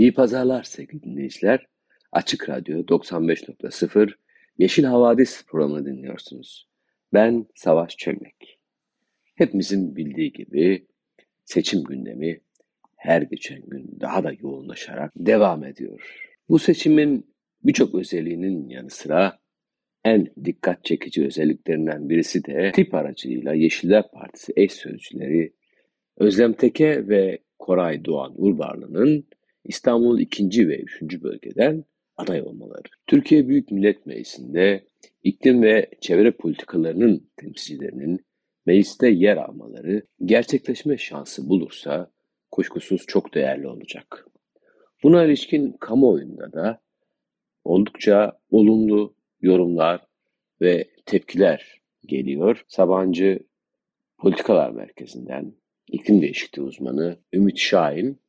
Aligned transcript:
İyi 0.00 0.14
pazarlar 0.14 0.62
sevgili 0.62 1.02
dinleyiciler. 1.02 1.66
Açık 2.12 2.48
Radyo 2.48 2.78
95.0 2.80 4.12
Yeşil 4.58 4.84
Havadis 4.84 5.46
programını 5.46 5.86
dinliyorsunuz. 5.86 6.68
Ben 7.12 7.46
Savaş 7.54 7.96
Çömlek. 7.96 8.58
Hepimizin 9.34 9.96
bildiği 9.96 10.32
gibi 10.32 10.86
seçim 11.44 11.84
gündemi 11.84 12.40
her 12.96 13.22
geçen 13.22 13.60
gün 13.66 13.96
daha 14.00 14.24
da 14.24 14.32
yoğunlaşarak 14.32 15.12
devam 15.16 15.64
ediyor. 15.64 16.16
Bu 16.48 16.58
seçimin 16.58 17.34
birçok 17.64 17.94
özelliğinin 17.94 18.68
yanı 18.68 18.90
sıra 18.90 19.38
en 20.04 20.26
dikkat 20.44 20.84
çekici 20.84 21.26
özelliklerinden 21.26 22.08
birisi 22.08 22.44
de 22.44 22.72
tip 22.74 22.94
aracılığıyla 22.94 23.54
Yeşiller 23.54 24.10
Partisi 24.10 24.52
eş 24.56 24.72
sözcüleri 24.72 25.52
Özlem 26.16 26.52
Teke 26.52 27.08
ve 27.08 27.38
Koray 27.58 28.04
Doğan 28.04 28.34
Urbarlı'nın 28.36 29.26
İstanbul 29.64 30.18
2. 30.18 30.68
ve 30.68 30.78
3. 30.80 31.22
bölgeden 31.22 31.84
aday 32.16 32.42
olmaları. 32.42 32.88
Türkiye 33.06 33.48
Büyük 33.48 33.70
Millet 33.70 34.06
Meclisi'nde 34.06 34.84
iklim 35.22 35.62
ve 35.62 35.90
çevre 36.00 36.30
politikalarının 36.30 37.30
temsilcilerinin 37.36 38.24
mecliste 38.66 39.08
yer 39.08 39.36
almaları 39.36 40.02
gerçekleşme 40.24 40.96
şansı 40.96 41.48
bulursa 41.48 42.10
kuşkusuz 42.50 43.06
çok 43.06 43.34
değerli 43.34 43.68
olacak. 43.68 44.26
Buna 45.02 45.24
ilişkin 45.24 45.72
kamuoyunda 45.72 46.52
da 46.52 46.80
oldukça 47.64 48.38
olumlu 48.50 49.14
yorumlar 49.40 50.06
ve 50.60 50.90
tepkiler 51.06 51.80
geliyor. 52.06 52.64
Sabancı 52.68 53.38
Politikalar 54.18 54.70
Merkezi'nden 54.70 55.54
iklim 55.88 56.22
değişikliği 56.22 56.62
uzmanı 56.62 57.18
Ümit 57.32 57.58
Şahin 57.58 58.20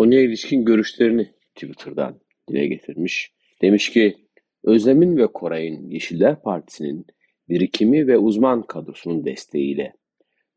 konuya 0.00 0.20
ilişkin 0.20 0.64
görüşlerini 0.64 1.30
Twitter'dan 1.54 2.20
dile 2.48 2.66
getirmiş. 2.66 3.32
Demiş 3.62 3.90
ki 3.90 4.16
Özlem'in 4.64 5.16
ve 5.16 5.26
Koray'ın 5.26 5.88
Yeşiller 5.88 6.42
Partisi'nin 6.42 7.06
birikimi 7.48 8.06
ve 8.06 8.18
uzman 8.18 8.62
kadrosunun 8.62 9.24
desteğiyle 9.24 9.92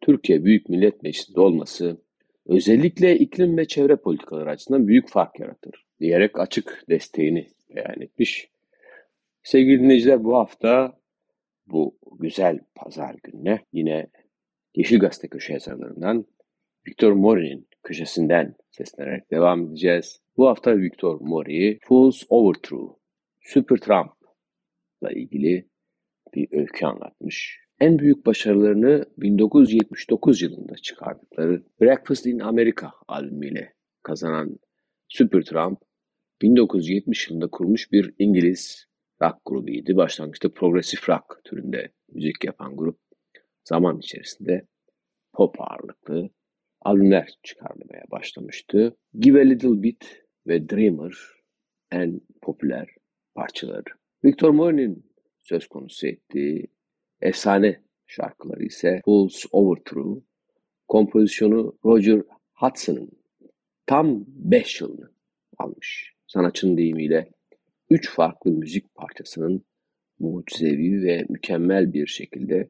Türkiye 0.01 0.43
Büyük 0.43 0.69
Millet 0.69 1.03
Meclisi'nde 1.03 1.41
olması 1.41 1.97
özellikle 2.45 3.17
iklim 3.17 3.57
ve 3.57 3.65
çevre 3.65 3.95
politikaları 3.95 4.49
açısından 4.49 4.87
büyük 4.87 5.09
fark 5.09 5.39
yaratır 5.39 5.85
diyerek 5.99 6.39
açık 6.39 6.83
desteğini 6.89 7.47
beyan 7.75 8.01
etmiş. 8.01 8.49
Sevgili 9.43 9.79
dinleyiciler 9.79 10.23
bu 10.23 10.37
hafta 10.37 10.99
bu 11.67 11.97
güzel 12.19 12.59
pazar 12.75 13.15
gününe 13.23 13.59
yine 13.73 14.07
Yeşil 14.75 14.99
Gazete 14.99 15.27
köşe 15.27 15.53
yazarlarından 15.53 16.25
Victor 16.87 17.11
Mori'nin 17.11 17.67
köşesinden 17.83 18.55
seslenerek 18.71 19.31
devam 19.31 19.67
edeceğiz. 19.67 20.21
Bu 20.37 20.47
hafta 20.47 20.77
Victor 20.77 21.21
Mori, 21.21 21.79
Fool's 21.83 22.23
Overthrow, 22.29 22.99
Super 23.41 23.77
Trump'la 23.77 25.11
ilgili 25.11 25.69
bir 26.33 26.47
öykü 26.51 26.85
anlatmış. 26.85 27.59
En 27.79 27.99
büyük 27.99 28.25
başarılarını 28.25 29.05
1979 29.17 30.41
yılında 30.41 30.75
çıkardıkları 30.75 31.63
Breakfast 31.81 32.25
in 32.25 32.39
America 32.39 32.91
albümüyle 33.07 33.73
kazanan 34.03 34.59
Supertramp, 35.07 35.81
1970 36.41 37.29
yılında 37.29 37.47
kurmuş 37.47 37.91
bir 37.91 38.13
İngiliz 38.19 38.85
rock 39.21 39.37
grubuydu. 39.45 39.95
Başlangıçta 39.95 40.49
progresif 40.49 41.09
rock 41.09 41.41
türünde 41.43 41.91
müzik 42.13 42.43
yapan 42.43 42.75
grup 42.75 42.99
zaman 43.63 43.99
içerisinde 43.99 44.67
pop 45.33 45.55
ağırlıklı 45.61 46.29
albümler 46.85 47.39
çıkarmaya 47.43 48.03
başlamıştı. 48.11 48.97
Give 49.19 49.41
a 49.41 49.43
Little 49.43 49.83
Bit 49.83 50.23
ve 50.47 50.69
Dreamer 50.69 51.13
en 51.91 52.21
popüler 52.41 52.87
parçaları. 53.35 53.89
Victor 54.25 54.49
Mori'nin 54.49 55.05
söz 55.41 55.67
konusu 55.67 56.07
ettiği 56.07 56.67
efsane 57.21 57.79
şarkıları 58.07 58.63
ise 58.63 59.01
Fool's 59.05 59.45
Overthrow, 59.51 60.21
kompozisyonu 60.87 61.77
Roger 61.85 62.21
Hudson'ın 62.53 63.11
tam 63.85 64.25
5 64.27 64.81
yılını 64.81 65.11
almış. 65.57 66.13
Sanatçının 66.27 66.77
deyimiyle 66.77 67.31
3 67.89 68.09
farklı 68.09 68.51
müzik 68.51 68.95
parçasının 68.95 69.65
mucizevi 70.19 71.03
ve 71.03 71.25
mükemmel 71.29 71.93
bir 71.93 72.07
şekilde 72.07 72.69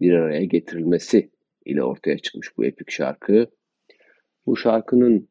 bir 0.00 0.12
araya 0.12 0.44
getirilmesi 0.44 1.30
ile 1.66 1.82
ortaya 1.82 2.18
çıkmış 2.18 2.48
bu 2.56 2.64
epik 2.64 2.90
şarkı. 2.90 3.46
Bu 4.46 4.56
şarkının 4.56 5.28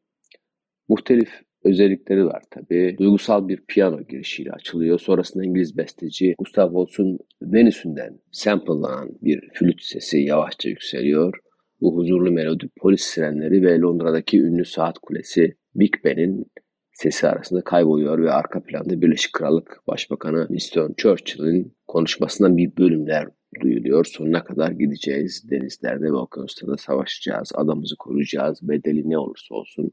muhtelif 0.88 1.30
özellikleri 1.64 2.24
var 2.26 2.42
tabi. 2.50 2.96
Duygusal 2.98 3.48
bir 3.48 3.60
piyano 3.68 4.02
girişiyle 4.02 4.52
açılıyor. 4.52 4.98
Sonrasında 4.98 5.44
İngiliz 5.44 5.76
besteci 5.76 6.34
Gustav 6.38 6.72
Holst'un 6.72 7.18
Venüs'ünden 7.42 8.18
samplelanan 8.32 9.10
bir 9.22 9.50
flüt 9.54 9.82
sesi 9.82 10.18
yavaşça 10.18 10.68
yükseliyor. 10.68 11.38
Bu 11.80 11.96
huzurlu 11.96 12.32
melodi 12.32 12.68
polis 12.76 13.02
sirenleri 13.02 13.62
ve 13.62 13.78
Londra'daki 13.78 14.40
ünlü 14.40 14.64
saat 14.64 14.98
kulesi 14.98 15.54
Big 15.74 15.94
Ben'in 16.04 16.46
sesi 16.92 17.28
arasında 17.28 17.64
kayboluyor 17.64 18.22
ve 18.22 18.32
arka 18.32 18.62
planda 18.62 19.00
Birleşik 19.00 19.32
Krallık 19.32 19.82
Başbakanı 19.86 20.46
Winston 20.48 20.94
Churchill'in 20.96 21.76
konuşmasından 21.86 22.56
bir 22.56 22.76
bölümler 22.76 23.28
duyuluyor. 23.60 24.04
Sonuna 24.04 24.44
kadar 24.44 24.70
gideceğiz. 24.70 25.50
Denizlerde 25.50 26.04
ve 26.04 26.12
okyanuslarda 26.12 26.76
savaşacağız. 26.76 27.52
Adamımızı 27.54 27.96
koruyacağız. 27.96 28.68
Bedeli 28.68 29.10
ne 29.10 29.18
olursa 29.18 29.54
olsun 29.54 29.92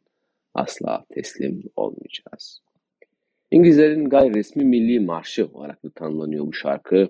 asla 0.53 1.05
teslim 1.13 1.63
olmayacağız. 1.75 2.61
İngilizlerin 3.51 4.09
gayri 4.09 4.33
resmi 4.33 4.65
milli 4.65 4.99
marşı 4.99 5.45
olarak 5.53 5.83
da 5.83 5.89
tanımlanıyor 5.89 6.47
bu 6.47 6.53
şarkı. 6.53 7.09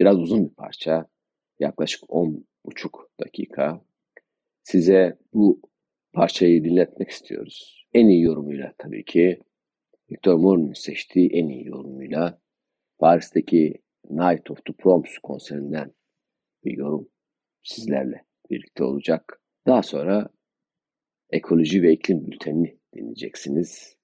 Biraz 0.00 0.18
uzun 0.18 0.44
bir 0.48 0.54
parça. 0.54 1.06
Yaklaşık 1.60 2.02
10,5 2.02 2.90
dakika. 3.20 3.80
Size 4.62 5.18
bu 5.34 5.60
parçayı 6.18 6.64
dinletmek 6.64 7.10
istiyoruz. 7.10 7.86
En 7.94 8.08
iyi 8.08 8.22
yorumuyla 8.22 8.74
tabii 8.78 9.04
ki. 9.04 9.40
Victor 10.10 10.34
Moore'un 10.34 10.72
seçtiği 10.72 11.30
en 11.30 11.48
iyi 11.48 11.66
yorumuyla 11.66 12.40
Paris'teki 12.98 13.74
Night 14.10 14.50
of 14.50 14.64
the 14.64 14.72
Proms 14.72 15.18
konserinden 15.22 15.92
bir 16.64 16.76
yorum 16.76 17.08
sizlerle 17.62 18.24
birlikte 18.50 18.84
olacak. 18.84 19.40
Daha 19.66 19.82
sonra 19.82 20.28
ekoloji 21.30 21.82
ve 21.82 21.92
iklim 21.92 22.26
bültenini 22.26 22.78
dinleyeceksiniz. 22.94 23.96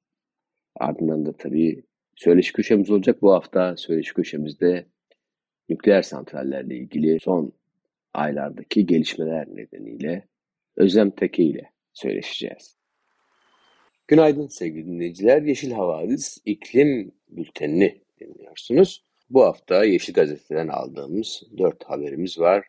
Ardından 0.76 1.26
da 1.26 1.32
tabii 1.36 1.84
söyleşi 2.16 2.52
köşemiz 2.52 2.90
olacak. 2.90 3.22
Bu 3.22 3.32
hafta 3.32 3.76
söyleşi 3.76 4.14
köşemizde 4.14 4.86
nükleer 5.68 6.02
santrallerle 6.02 6.76
ilgili 6.76 7.20
son 7.20 7.52
aylardaki 8.12 8.86
gelişmeler 8.86 9.46
nedeniyle 9.48 10.28
Özlem 10.76 11.10
Teke 11.10 11.42
ile 11.42 11.73
söyleşeceğiz. 11.94 12.76
Günaydın 14.08 14.46
sevgili 14.46 14.86
dinleyiciler. 14.86 15.42
Yeşil 15.42 15.72
Havadis 15.72 16.38
iklim 16.44 17.12
bültenini 17.28 18.02
dinliyorsunuz. 18.20 19.04
Bu 19.30 19.44
hafta 19.44 19.84
Yeşil 19.84 20.12
Gazete'den 20.12 20.68
aldığımız 20.68 21.42
dört 21.58 21.84
haberimiz 21.84 22.38
var. 22.38 22.66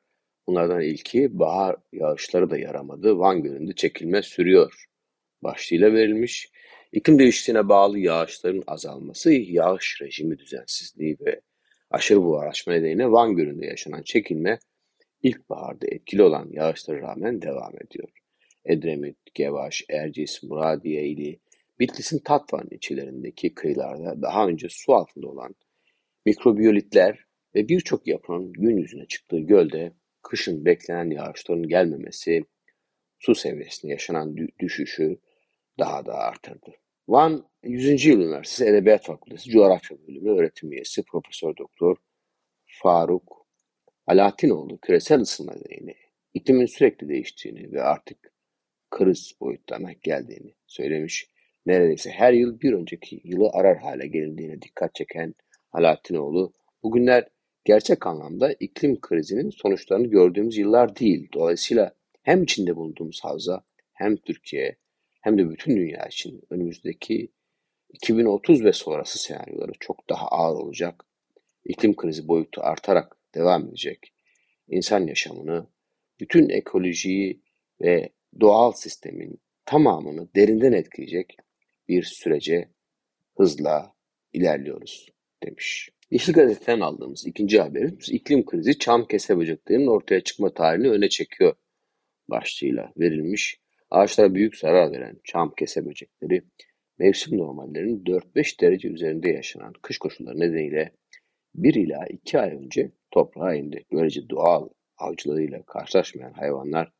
Bunlardan 0.48 0.82
ilki 0.82 1.40
bahar 1.40 1.76
yağışları 1.94 2.50
da 2.50 2.58
yaramadı. 2.58 3.20
Van 3.20 3.44
Gölü'nde 3.44 3.74
çekilme 3.74 4.22
sürüyor 4.22 4.86
başlığıyla 5.44 5.94
verilmiş. 5.94 6.52
İklim 6.92 7.20
değişikliğine 7.20 7.70
bağlı 7.70 8.00
yağışların 8.00 8.64
azalması, 8.68 9.32
yağış 9.32 10.02
rejimi 10.02 10.40
düzensizliği 10.40 11.18
ve 11.26 11.42
aşırı 11.92 12.24
buharlaşma 12.24 12.74
nedeniyle 12.74 13.12
Van 13.12 13.36
Gölü'nde 13.36 13.66
yaşanan 13.66 14.04
çekilme 14.04 14.60
ilkbaharda 15.24 15.88
etkili 15.88 16.24
olan 16.24 16.50
yağışlara 16.52 17.02
rağmen 17.02 17.42
devam 17.42 17.74
ediyor. 17.82 18.10
Edremit, 18.66 19.18
Gevaş, 19.34 19.84
Erciyes, 19.90 20.44
Muradiye 20.44 21.08
ili 21.08 21.40
Bitlis'in 21.80 22.20
Tatvan 22.20 22.68
ilçelerindeki 22.72 23.54
kıyılarda 23.54 24.22
daha 24.22 24.48
önce 24.48 24.68
su 24.70 24.94
altında 24.94 25.28
olan 25.28 25.56
mikrobiyolitler 26.26 27.26
ve 27.56 27.68
birçok 27.68 28.08
yapının 28.08 28.54
gün 28.54 28.78
yüzüne 28.78 29.06
çıktığı 29.06 29.40
gölde 29.40 29.92
kışın 30.22 30.66
beklenen 30.66 31.10
yağışların 31.10 31.68
gelmemesi, 31.68 32.44
su 33.20 33.36
seviyesinde 33.36 33.92
yaşanan 33.92 34.36
düşüşü 34.60 35.18
daha 35.80 36.06
da 36.06 36.14
artırdı. 36.14 36.72
Van 37.08 37.46
100. 37.64 38.06
Yıl 38.06 38.22
Üniversitesi 38.22 38.70
Edebiyat 38.70 39.06
Fakültesi 39.06 39.50
Coğrafya 39.50 39.98
Bölümü 40.08 40.30
öğretim 40.30 40.72
üyesi 40.72 41.04
Profesör 41.04 41.58
Doktor 41.58 41.98
Faruk 42.66 43.46
Alatinoğlu 44.08 44.78
küresel 44.78 45.20
ısınma 45.20 45.54
nedeniyle 45.54 45.96
iklimin 46.34 46.66
sürekli 46.66 47.10
değiştiğini 47.10 47.72
ve 47.72 47.82
artık 47.82 48.35
kriz 48.96 49.32
boyutlarına 49.42 49.92
geldiğini 49.92 50.54
söylemiş. 50.68 51.30
Neredeyse 51.66 52.10
her 52.10 52.34
yıl 52.34 52.60
bir 52.62 52.74
önceki 52.74 53.22
yılı 53.24 53.50
arar 53.54 53.78
hale 53.78 54.08
gelindiğine 54.08 54.62
dikkat 54.62 54.96
çeken 54.96 55.36
Alatinoğlu, 55.72 56.54
bugünler 56.84 57.28
gerçek 57.66 58.08
anlamda 58.08 58.54
iklim 58.60 59.02
krizinin 59.02 59.50
sonuçlarını 59.50 60.08
gördüğümüz 60.08 60.58
yıllar 60.58 60.96
değil. 60.96 61.30
Dolayısıyla 61.34 61.96
hem 62.24 62.44
içinde 62.44 62.76
bulunduğumuz 62.76 63.20
havza 63.24 63.64
hem 63.94 64.16
Türkiye 64.16 64.78
hem 65.22 65.38
de 65.38 65.50
bütün 65.50 65.78
dünya 65.78 66.06
için 66.06 66.42
önümüzdeki 66.50 67.32
2030 67.90 68.64
ve 68.64 68.74
sonrası 68.74 69.20
senaryoları 69.20 69.72
çok 69.80 70.10
daha 70.10 70.28
ağır 70.28 70.56
olacak. 70.56 71.06
İklim 71.66 71.96
krizi 71.96 72.28
boyutu 72.28 72.62
artarak 72.62 73.18
devam 73.36 73.68
edecek. 73.68 74.14
İnsan 74.68 75.08
yaşamını, 75.08 75.68
bütün 76.20 76.50
ekolojiyi 76.50 77.42
ve 77.82 78.10
doğal 78.40 78.72
sistemin 78.72 79.40
tamamını 79.66 80.28
derinden 80.36 80.72
etkileyecek 80.72 81.38
bir 81.88 82.04
sürece 82.04 82.70
hızla 83.38 83.94
ilerliyoruz 84.34 85.10
demiş. 85.44 85.90
Yeşil 86.12 86.34
Gazete'den 86.34 86.80
aldığımız 86.80 87.28
ikinci 87.28 87.62
haberimiz 87.62 88.10
iklim 88.10 88.46
krizi 88.46 88.80
çam 88.80 89.08
kese 89.08 89.38
böceklerinin 89.38 89.88
ortaya 89.88 90.22
çıkma 90.22 90.54
tarihini 90.54 90.90
öne 90.90 91.10
çekiyor 91.10 91.56
başlığıyla 92.30 92.94
verilmiş. 92.98 93.60
Ağaçlara 93.90 94.36
büyük 94.36 94.58
zarar 94.58 94.92
veren 94.92 95.20
çam 95.24 95.54
kese 95.58 95.86
böcekleri 95.86 96.42
mevsim 97.00 97.38
normallerinin 97.38 98.04
4-5 98.04 98.62
derece 98.62 98.88
üzerinde 98.88 99.30
yaşanan 99.30 99.74
kış 99.82 99.98
koşulları 99.98 100.40
nedeniyle 100.40 100.92
1 101.56 101.74
ila 101.76 102.08
2 102.10 102.40
ay 102.40 102.52
önce 102.52 102.92
toprağa 103.12 103.56
indi. 103.56 103.86
Böylece 103.92 104.30
doğal 104.30 104.70
avcılarıyla 104.98 105.64
karşılaşmayan 105.64 106.34
hayvanlar 106.34 106.92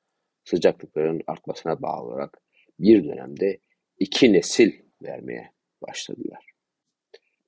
sıcaklıkların 0.46 1.22
artmasına 1.28 1.82
bağlı 1.82 2.08
olarak 2.08 2.42
bir 2.80 3.04
dönemde 3.04 3.60
iki 4.00 4.34
nesil 4.34 4.72
vermeye 5.04 5.52
başladılar. 5.82 6.46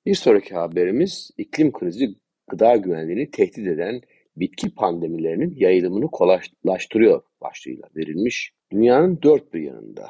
Bir 0.06 0.16
sonraki 0.16 0.56
haberimiz 0.56 1.32
iklim 1.38 1.72
krizi 1.72 2.16
gıda 2.48 2.76
güvenliğini 2.76 3.32
tehdit 3.32 3.68
eden 3.68 4.02
bitki 4.36 4.76
pandemilerinin 4.76 5.56
yayılımını 5.56 6.08
kolaylaştırıyor 6.12 7.22
başlığıyla 7.42 7.90
verilmiş. 7.96 8.52
Dünyanın 8.72 9.20
dört 9.22 9.54
bir 9.54 9.62
yanında 9.62 10.08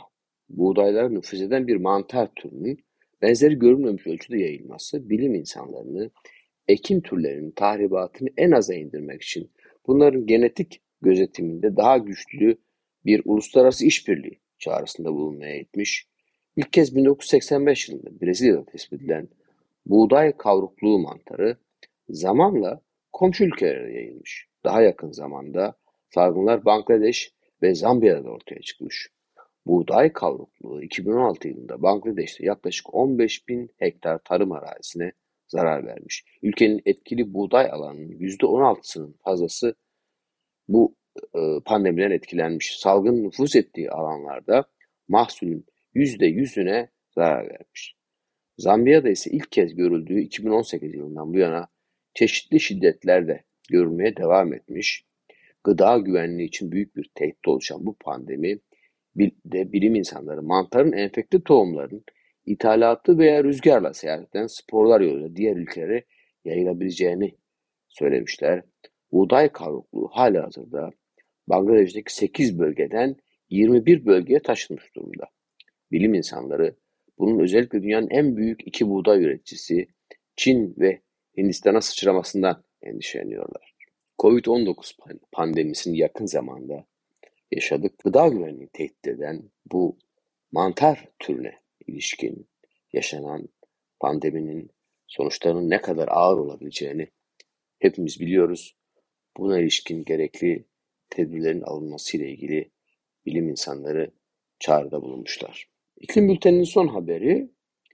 buğdaylara 0.50 1.10
nüfuz 1.10 1.42
eden 1.42 1.68
bir 1.68 1.75
mantar 1.75 2.30
türünün 2.36 2.78
benzeri 3.22 3.60
görülmemiş 3.60 4.07
ölçüde 4.07 4.40
yayılması 4.40 5.10
bilim 5.10 5.36
insanlarını 5.36 6.12
ekin 6.68 7.01
türlerinin 7.01 7.51
tahribatını 7.51 8.30
en 8.38 8.51
aza 8.51 8.74
indirmek 8.74 9.22
için 9.22 9.51
bunların 9.88 10.25
genetik 10.25 10.81
gözetiminde 11.01 11.75
daha 11.75 11.98
güçlü 11.98 12.57
bir 13.07 13.21
uluslararası 13.25 13.86
işbirliği 13.86 14.39
çağrısında 14.59 15.13
bulunmaya 15.13 15.56
etmiş. 15.56 16.07
İlk 16.56 16.74
kez 16.74 16.95
1985 16.95 17.89
yılında 17.89 18.21
Brezilya'da 18.21 18.65
tespit 18.65 19.01
edilen 19.01 19.27
buğday 19.86 20.38
kavrukluğu 20.38 21.00
mantarı 21.00 21.57
zamanla 22.09 22.81
komşu 23.13 23.44
ülkelere 23.44 23.94
yayılmış. 23.94 24.48
Daha 24.63 24.81
yakın 24.81 25.12
zamanda 25.12 25.75
salgınlar 26.13 26.65
Bangladeş 26.65 27.33
ve 27.62 27.75
Zambiya'da 27.75 28.30
ortaya 28.30 28.62
çıkmış. 28.62 29.09
Buğday 29.65 30.13
kavrukluğu 30.13 30.83
2016 30.83 31.48
yılında 31.48 31.81
Bangladeş'te 31.81 32.45
yaklaşık 32.45 32.94
15 32.94 33.48
bin 33.48 33.69
hektar 33.77 34.19
tarım 34.19 34.51
arazisine 34.51 35.12
zarar 35.48 35.86
vermiş. 35.86 36.25
Ülkenin 36.42 36.81
etkili 36.86 37.33
buğday 37.33 37.71
alanının 37.71 38.12
%16'sının 38.12 39.13
fazlası 39.24 39.75
bu 40.68 40.95
pandemiden 41.66 42.12
etkilenmiş. 42.12 42.80
Salgın 42.80 43.24
nüfuz 43.24 43.56
ettiği 43.56 43.92
alanlarda 43.92 44.66
mahsulün 45.08 45.66
%100'üne 45.96 46.88
zarar 47.16 47.50
vermiş. 47.50 47.96
Zambiya'da 48.58 49.10
ise 49.10 49.31
ilk 49.31 49.52
kez 49.52 49.75
görüldüğü 49.75 50.19
2018 50.19 50.96
yılından 50.96 51.34
bu 51.34 51.38
yana 51.38 51.68
çeşitli 52.14 52.60
şiddetlerde 52.60 53.44
görülmeye 53.69 54.18
devam 54.18 54.54
etmiş. 54.54 55.06
Gıda 55.64 55.98
güvenliği 55.98 56.48
için 56.48 56.72
büyük 56.72 56.96
bir 56.96 57.10
tehdit 57.16 57.48
oluşan 57.48 57.86
bu 57.86 57.96
pandemi 57.96 58.60
de 59.46 59.72
bilim 59.74 59.96
insanları 59.96 60.44
mantarın 60.44 60.92
enfekte 60.92 61.42
tohumların 61.44 62.04
ithalatı 62.46 63.18
veya 63.18 63.44
rüzgarla 63.44 63.94
seyahat 63.94 64.30
eden 64.30 64.48
sporlar 64.48 65.02
yoluyla 65.02 65.36
diğer 65.36 65.56
ülkelere 65.56 66.04
yayılabileceğini 66.46 67.36
söylemişler. 67.88 68.64
Buğday 69.12 69.52
kavrukluğu 69.52 70.08
hala 70.12 70.44
hazırda 70.46 70.92
Bangladeş'teki 71.48 72.16
8 72.16 72.60
bölgeden 72.60 73.16
21 73.50 74.06
bölgeye 74.06 74.40
taşınmış 74.40 74.96
durumda. 74.96 75.26
Bilim 75.92 76.14
insanları 76.14 76.76
bunun 77.18 77.40
özellikle 77.40 77.84
dünyanın 77.84 78.10
en 78.10 78.38
büyük 78.38 78.68
iki 78.68 78.90
buğday 78.90 79.24
üreticisi 79.24 79.88
Çin 80.36 80.76
ve 80.78 81.02
Hindistan'a 81.38 81.82
sıçramasından 81.82 82.64
endişeleniyorlar. 82.82 83.76
Covid-19 84.20 84.94
pandemisini 85.32 85.98
yakın 85.98 86.26
zamanda 86.26 86.86
yaşadık. 87.52 88.00
Gıda 88.04 88.28
güvenliğini 88.28 88.70
tehdit 88.74 89.08
eden 89.08 89.50
bu 89.72 89.98
mantar 90.52 91.10
türüne 91.20 91.54
ilişkin 91.88 92.48
yaşanan 92.94 93.50
pandeminin 94.00 94.70
sonuçlarının 95.08 95.70
ne 95.70 95.82
kadar 95.82 96.08
ağır 96.12 96.38
olabileceğini 96.38 97.08
hepimiz 97.80 98.20
biliyoruz. 98.20 98.78
Buna 99.38 99.60
ilişkin 99.60 100.04
gerekli 100.04 100.66
tedbirlerin 101.09 101.62
alınması 101.62 102.18
ile 102.18 102.31
ilgili 102.31 102.71
bilim 103.25 103.50
insanları 103.50 104.12
çağrıda 104.59 105.01
bulunmuşlar. 105.01 105.69
İklim 106.00 106.30
bülteninin 106.30 106.63
son 106.63 106.88
haberi 106.88 107.50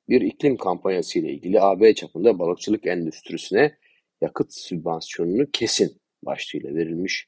bir 0.10 0.22
iklim 0.22 0.58
kampanyası 0.58 1.20
ile 1.20 1.34
ilgili 1.34 1.62
AB 1.62 1.94
çapında 1.94 2.40
balıkçılık 2.40 2.88
endüstrisine 2.88 3.78
yakıt 4.22 4.54
sübvansiyonunu 4.54 5.52
kesin 5.54 6.02
başlığıyla 6.24 6.76
verilmiş. 6.76 7.28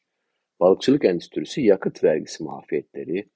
Balıkçılık 0.59 1.05
endüstrisi 1.05 1.61
yakıt 1.61 2.03
vergisi 2.03 2.43
mahfiyetleri, 2.43 3.29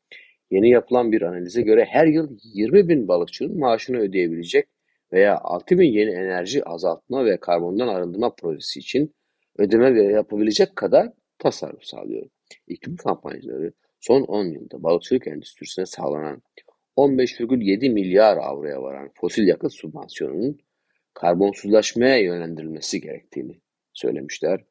yeni 0.52 0.70
yapılan 0.70 1.12
bir 1.12 1.22
analize 1.22 1.62
göre 1.62 1.86
her 1.86 2.08
yıl 2.08 2.38
20 2.44 2.90
bin 2.90 3.08
balıkçının 3.08 3.60
maaşını 3.60 3.98
ödeyebilecek 3.98 4.68
veya 5.14 5.38
6 5.38 5.80
bin 5.80 5.92
yeni 5.92 6.12
enerji 6.12 6.66
azaltma 6.66 7.26
ve 7.26 7.40
karbondan 7.40 7.88
arındırma 7.88 8.36
projesi 8.36 8.80
için 8.80 9.16
ödeme 9.58 10.04
yapabilecek 10.04 10.76
kadar 10.76 11.14
tasarruf 11.40 11.84
sağlıyor. 11.84 12.30
İklim 12.68 12.96
kampanyacıları 12.96 13.74
son 14.00 14.22
10 14.22 14.46
yılda 14.46 14.84
balıkçılık 14.84 15.28
endüstrisine 15.28 15.86
sağlanan 15.86 16.42
15,7 16.98 17.90
milyar 17.90 18.38
avroya 18.38 18.82
varan 18.82 19.12
fosil 19.16 19.48
yakıt 19.48 19.74
sübvansiyonunun 19.74 20.58
karbonsuzlaşmaya 21.14 22.18
yönlendirilmesi 22.18 23.02
gerektiğini 23.02 23.62
söylemişler. 23.94 24.66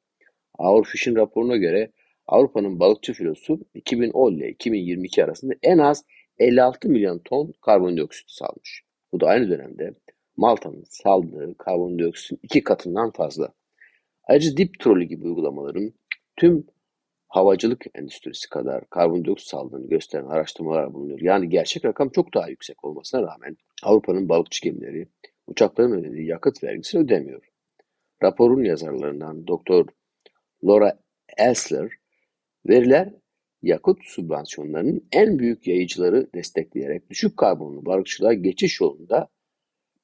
Avrofish'in 0.59 1.17
raporuna 1.17 1.57
göre 1.57 1.93
Avrupa'nın 2.27 2.81
balıkçı 2.81 3.13
filosu 3.13 3.61
2010 3.75 4.33
ile 4.33 4.49
2022 4.49 5.25
arasında 5.25 5.55
en 5.63 5.79
az 5.79 6.05
56 6.39 6.89
milyon 6.89 7.19
ton 7.19 7.53
karbondioksit 7.61 8.31
salmış. 8.31 8.83
Bu 9.13 9.21
da 9.21 9.27
aynı 9.27 9.51
dönemde 9.51 9.95
Malta'nın 10.37 10.85
saldığı 10.89 11.59
karbondioksitin 11.59 12.41
iki 12.43 12.65
katından 12.65 13.11
fazla. 13.11 13.55
Ayrıca 14.25 14.57
dip 14.57 14.81
trolü 14.81 15.05
gibi 15.05 15.25
uygulamaların 15.25 15.93
tüm 16.37 16.67
havacılık 17.29 17.85
endüstrisi 17.95 18.49
kadar 18.49 18.91
karbondioksit 18.91 19.49
saldığını 19.49 19.89
gösteren 19.89 20.27
araştırmalar 20.27 20.95
bulunuyor. 20.95 21.21
Yani 21.21 21.49
gerçek 21.49 21.85
rakam 21.85 22.09
çok 22.09 22.35
daha 22.35 22.49
yüksek 22.49 22.85
olmasına 22.85 23.23
rağmen 23.23 23.57
Avrupa'nın 23.83 24.29
balıkçı 24.29 24.63
gemileri 24.63 25.09
uçakların 25.47 25.93
ödediği 25.93 26.27
yakıt 26.27 26.65
vergisini 26.65 27.03
ödemiyor. 27.03 27.49
Raporun 28.23 28.65
yazarlarından 28.65 29.47
Doktor 29.47 29.87
Laura 30.65 30.99
Elsler, 31.39 31.93
veriler 32.69 33.13
yakıt 33.63 34.05
sübvansiyonlarının 34.05 35.09
en 35.13 35.39
büyük 35.39 35.67
yayıcıları 35.67 36.33
destekleyerek 36.35 37.11
düşük 37.11 37.37
karbonlu 37.37 37.87
balıkçılığa 37.87 38.33
geçiş 38.33 38.81
yolunda 38.81 39.29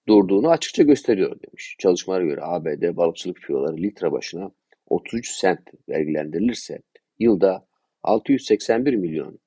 durduğunu 0.09 0.50
açıkça 0.50 0.83
gösteriyor 0.83 1.40
demiş. 1.43 1.76
Çalışmalara 1.78 2.25
göre 2.25 2.40
ABD 2.43 2.97
balıkçılık 2.97 3.38
fiyoları 3.38 3.76
litre 3.76 4.12
başına 4.12 4.50
33 4.88 5.31
sent 5.31 5.61
vergilendirilirse 5.88 6.78
yılda 7.18 7.66
681 8.02 8.94
milyon 8.94 9.38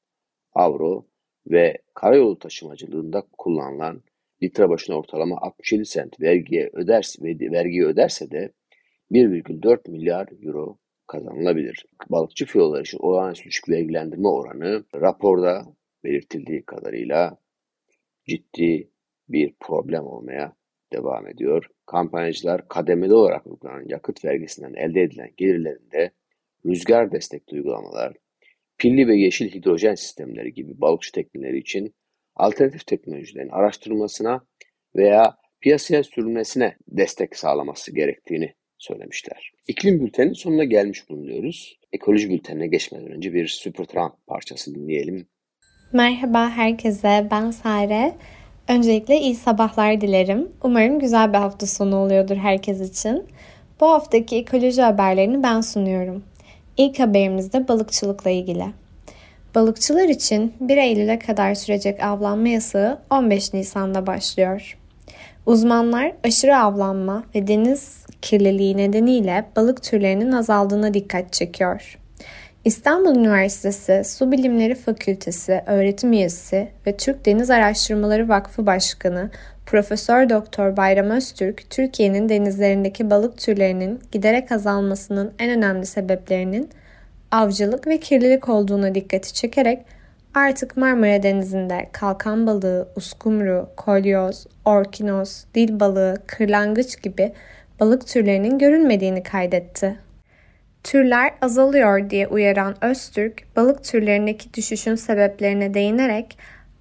avro 0.53 1.05
ve 1.47 1.77
karayolu 1.93 2.39
taşımacılığında 2.39 3.23
kullanılan 3.37 4.03
litre 4.43 4.69
başına 4.69 4.95
ortalama 4.95 5.37
67 5.41 5.85
sent 5.85 6.21
vergiye 6.21 6.69
öderse, 6.73 7.23
vergiyi 7.23 7.85
öderse 7.85 8.31
de 8.31 8.51
1,4 9.11 9.91
milyar 9.91 10.27
euro 10.41 10.77
kazanılabilir. 11.07 11.85
Balıkçı 12.09 12.45
filolar 12.45 12.81
için 12.81 12.97
olağanüstü 12.97 13.49
düşük 13.49 13.69
vergilendirme 13.69 14.27
oranı 14.27 14.83
raporda 14.95 15.65
belirtildiği 16.03 16.65
kadarıyla 16.65 17.37
ciddi 18.27 18.89
bir 19.29 19.53
problem 19.59 20.05
olmaya 20.05 20.53
devam 20.93 21.27
ediyor. 21.27 21.69
Kampanyacılar 21.85 22.67
kademeli 22.67 23.13
olarak 23.13 23.47
uygulanan 23.47 23.85
yakıt 23.87 24.25
vergisinden 24.25 24.73
elde 24.73 25.01
edilen 25.01 25.29
gelirlerinde 25.37 26.11
rüzgar 26.65 27.11
destekli 27.11 27.55
uygulamalar, 27.55 28.13
pilli 28.77 29.07
ve 29.07 29.15
yeşil 29.15 29.53
hidrojen 29.53 29.95
sistemleri 29.95 30.53
gibi 30.53 30.81
balıkçı 30.81 31.11
tekneleri 31.11 31.57
için 31.57 31.95
alternatif 32.35 32.87
teknolojilerin 32.87 33.49
araştırılmasına 33.49 34.41
veya 34.95 35.37
piyasaya 35.61 36.03
sürülmesine 36.03 36.77
destek 36.87 37.35
sağlaması 37.35 37.95
gerektiğini 37.95 38.53
söylemişler. 38.77 39.51
İklim 39.67 40.05
bülteninin 40.05 40.33
sonuna 40.33 40.63
gelmiş 40.63 41.09
bulunuyoruz. 41.09 41.79
Ekoloji 41.91 42.29
bültenine 42.29 42.67
geçmeden 42.67 43.11
önce 43.11 43.33
bir 43.33 43.47
Supertramp 43.47 44.27
parçası 44.27 44.75
dinleyelim. 44.75 45.27
Merhaba 45.93 46.49
herkese, 46.49 47.27
ben 47.31 47.51
Sare. 47.51 48.15
Öncelikle 48.67 49.17
iyi 49.17 49.35
sabahlar 49.35 50.01
dilerim. 50.01 50.51
Umarım 50.63 50.99
güzel 50.99 51.33
bir 51.33 51.37
hafta 51.37 51.67
sonu 51.67 51.95
oluyordur 51.95 52.35
herkes 52.35 52.91
için. 52.91 53.23
Bu 53.79 53.85
haftaki 53.85 54.35
ekoloji 54.35 54.81
haberlerini 54.81 55.43
ben 55.43 55.61
sunuyorum. 55.61 56.23
İlk 56.77 56.99
haberimiz 56.99 57.53
de 57.53 57.67
balıkçılıkla 57.67 58.29
ilgili. 58.29 58.65
Balıkçılar 59.55 60.09
için 60.09 60.53
1 60.59 60.77
Eylül'e 60.77 61.19
kadar 61.19 61.55
sürecek 61.55 62.03
avlanma 62.03 62.47
yasağı 62.47 62.99
15 63.09 63.53
Nisan'da 63.53 64.07
başlıyor. 64.07 64.77
Uzmanlar 65.45 66.13
aşırı 66.23 66.57
avlanma 66.57 67.23
ve 67.35 67.47
deniz 67.47 68.05
kirliliği 68.21 68.77
nedeniyle 68.77 69.45
balık 69.55 69.83
türlerinin 69.83 70.31
azaldığına 70.31 70.93
dikkat 70.93 71.33
çekiyor. 71.33 71.97
İstanbul 72.65 73.15
Üniversitesi 73.15 74.03
Su 74.05 74.31
Bilimleri 74.31 74.75
Fakültesi 74.75 75.63
öğretim 75.65 76.13
üyesi 76.13 76.67
ve 76.87 76.97
Türk 76.97 77.25
Deniz 77.25 77.49
Araştırmaları 77.49 78.29
Vakfı 78.29 78.65
Başkanı 78.65 79.29
Profesör 79.67 80.29
Doktor 80.29 80.77
Bayram 80.77 81.09
Öztürk, 81.09 81.69
Türkiye'nin 81.69 82.29
denizlerindeki 82.29 83.09
balık 83.09 83.37
türlerinin 83.37 83.99
giderek 84.11 84.51
azalmasının 84.51 85.33
en 85.39 85.49
önemli 85.49 85.85
sebeplerinin 85.85 86.69
avcılık 87.31 87.87
ve 87.87 87.99
kirlilik 87.99 88.49
olduğuna 88.49 88.95
dikkati 88.95 89.33
çekerek 89.33 89.85
artık 90.33 90.77
Marmara 90.77 91.23
Denizi'nde 91.23 91.89
kalkan 91.91 92.47
balığı, 92.47 92.89
uskumru, 92.95 93.69
kolyoz, 93.77 94.47
orkinos, 94.65 95.45
dil 95.55 95.79
balığı, 95.79 96.17
kırlangıç 96.27 97.01
gibi 97.01 97.33
balık 97.79 98.07
türlerinin 98.07 98.57
görülmediğini 98.59 99.23
kaydetti. 99.23 99.99
Türler 100.83 101.33
azalıyor 101.41 102.09
diye 102.09 102.27
uyaran 102.27 102.75
Öztürk, 102.81 103.55
balık 103.55 103.83
türlerindeki 103.83 104.53
düşüşün 104.53 104.95
sebeplerine 104.95 105.73
değinerek 105.73 106.37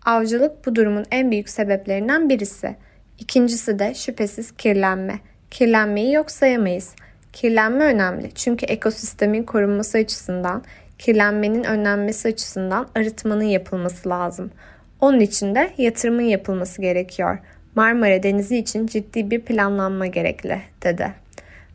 avcılık 0.07 0.67
bu 0.67 0.77
durumun 0.77 1.05
en 1.11 1.31
büyük 1.31 1.49
sebeplerinden 1.49 2.29
birisi. 2.29 2.77
İkincisi 3.19 3.79
de 3.79 3.95
şüphesiz 3.95 4.53
kirlenme. 4.53 5.19
Kirlenmeyi 5.51 6.13
yok 6.13 6.31
sayamayız. 6.31 6.95
Kirlenme 7.33 7.85
önemli 7.85 8.33
çünkü 8.35 8.67
ekosistemin 8.67 9.43
korunması 9.43 9.99
açısından, 9.99 10.63
kirlenmenin 10.99 11.65
önlenmesi 11.65 12.29
açısından 12.29 12.89
arıtmanın 12.95 13.45
yapılması 13.45 14.09
lazım. 14.09 14.51
Onun 15.01 15.21
için 15.21 15.55
de 15.55 15.71
yatırımın 15.79 16.23
yapılması 16.23 16.83
gerekiyor. 16.83 17.39
Marmara 17.75 18.23
Denizi 18.23 18.59
için 18.59 18.87
ciddi 18.87 19.31
bir 19.31 19.41
planlanma 19.41 20.07
gerekli, 20.07 20.63
dedi. 20.83 21.13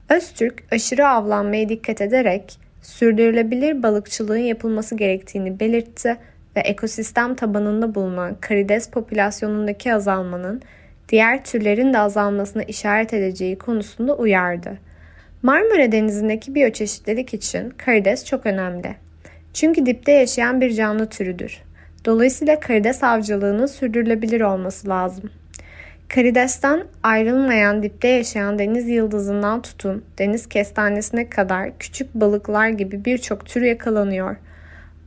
Öztürk 0.09 0.63
aşırı 0.71 1.07
avlanmaya 1.07 1.69
dikkat 1.69 2.01
ederek 2.01 2.59
sürdürülebilir 2.81 3.83
balıkçılığın 3.83 4.38
yapılması 4.38 4.95
gerektiğini 4.95 5.59
belirtti 5.59 6.17
ve 6.55 6.60
ekosistem 6.60 7.36
tabanında 7.36 7.96
bulunan 7.96 8.36
karides 8.41 8.89
popülasyonundaki 8.89 9.93
azalmanın 9.93 10.62
diğer 11.10 11.43
türlerin 11.43 11.93
de 11.93 12.00
azalmasına 12.00 12.63
işaret 12.63 13.13
edeceği 13.13 13.58
konusunda 13.58 14.15
uyardı. 14.15 14.77
Marmara 15.43 15.91
Denizi'ndeki 15.91 16.55
biyoçeşitlilik 16.55 17.34
için 17.34 17.70
karides 17.70 18.25
çok 18.25 18.46
önemli. 18.46 18.96
Çünkü 19.53 19.86
dipte 19.86 20.12
yaşayan 20.12 20.62
bir 20.62 20.74
canlı 20.74 21.10
türüdür. 21.10 21.62
Dolayısıyla 22.05 22.60
karides 22.60 23.03
avcılığının 23.03 23.65
sürdürülebilir 23.65 24.41
olması 24.41 24.89
lazım. 24.89 25.29
Karidesten 26.10 26.84
ayrılmayan 27.03 27.84
dipte 27.84 28.08
yaşayan 28.08 28.60
deniz 28.60 28.88
yıldızından 28.88 29.62
tutun 29.62 30.05
deniz 30.17 30.50
kestanesine 30.50 31.29
kadar 31.29 31.77
küçük 31.79 32.13
balıklar 32.13 32.70
gibi 32.70 33.05
birçok 33.05 33.46
tür 33.46 33.62
yakalanıyor. 33.62 34.36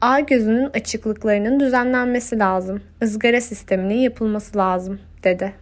Ağ 0.04 0.20
gözünün 0.20 0.70
açıklıklarının 0.75 1.61
düzenlenmesi 1.61 2.38
lazım. 2.38 2.82
Izgara 3.02 3.40
sisteminin 3.40 3.94
yapılması 3.94 4.58
lazım, 4.58 5.00
dedi. 5.23 5.52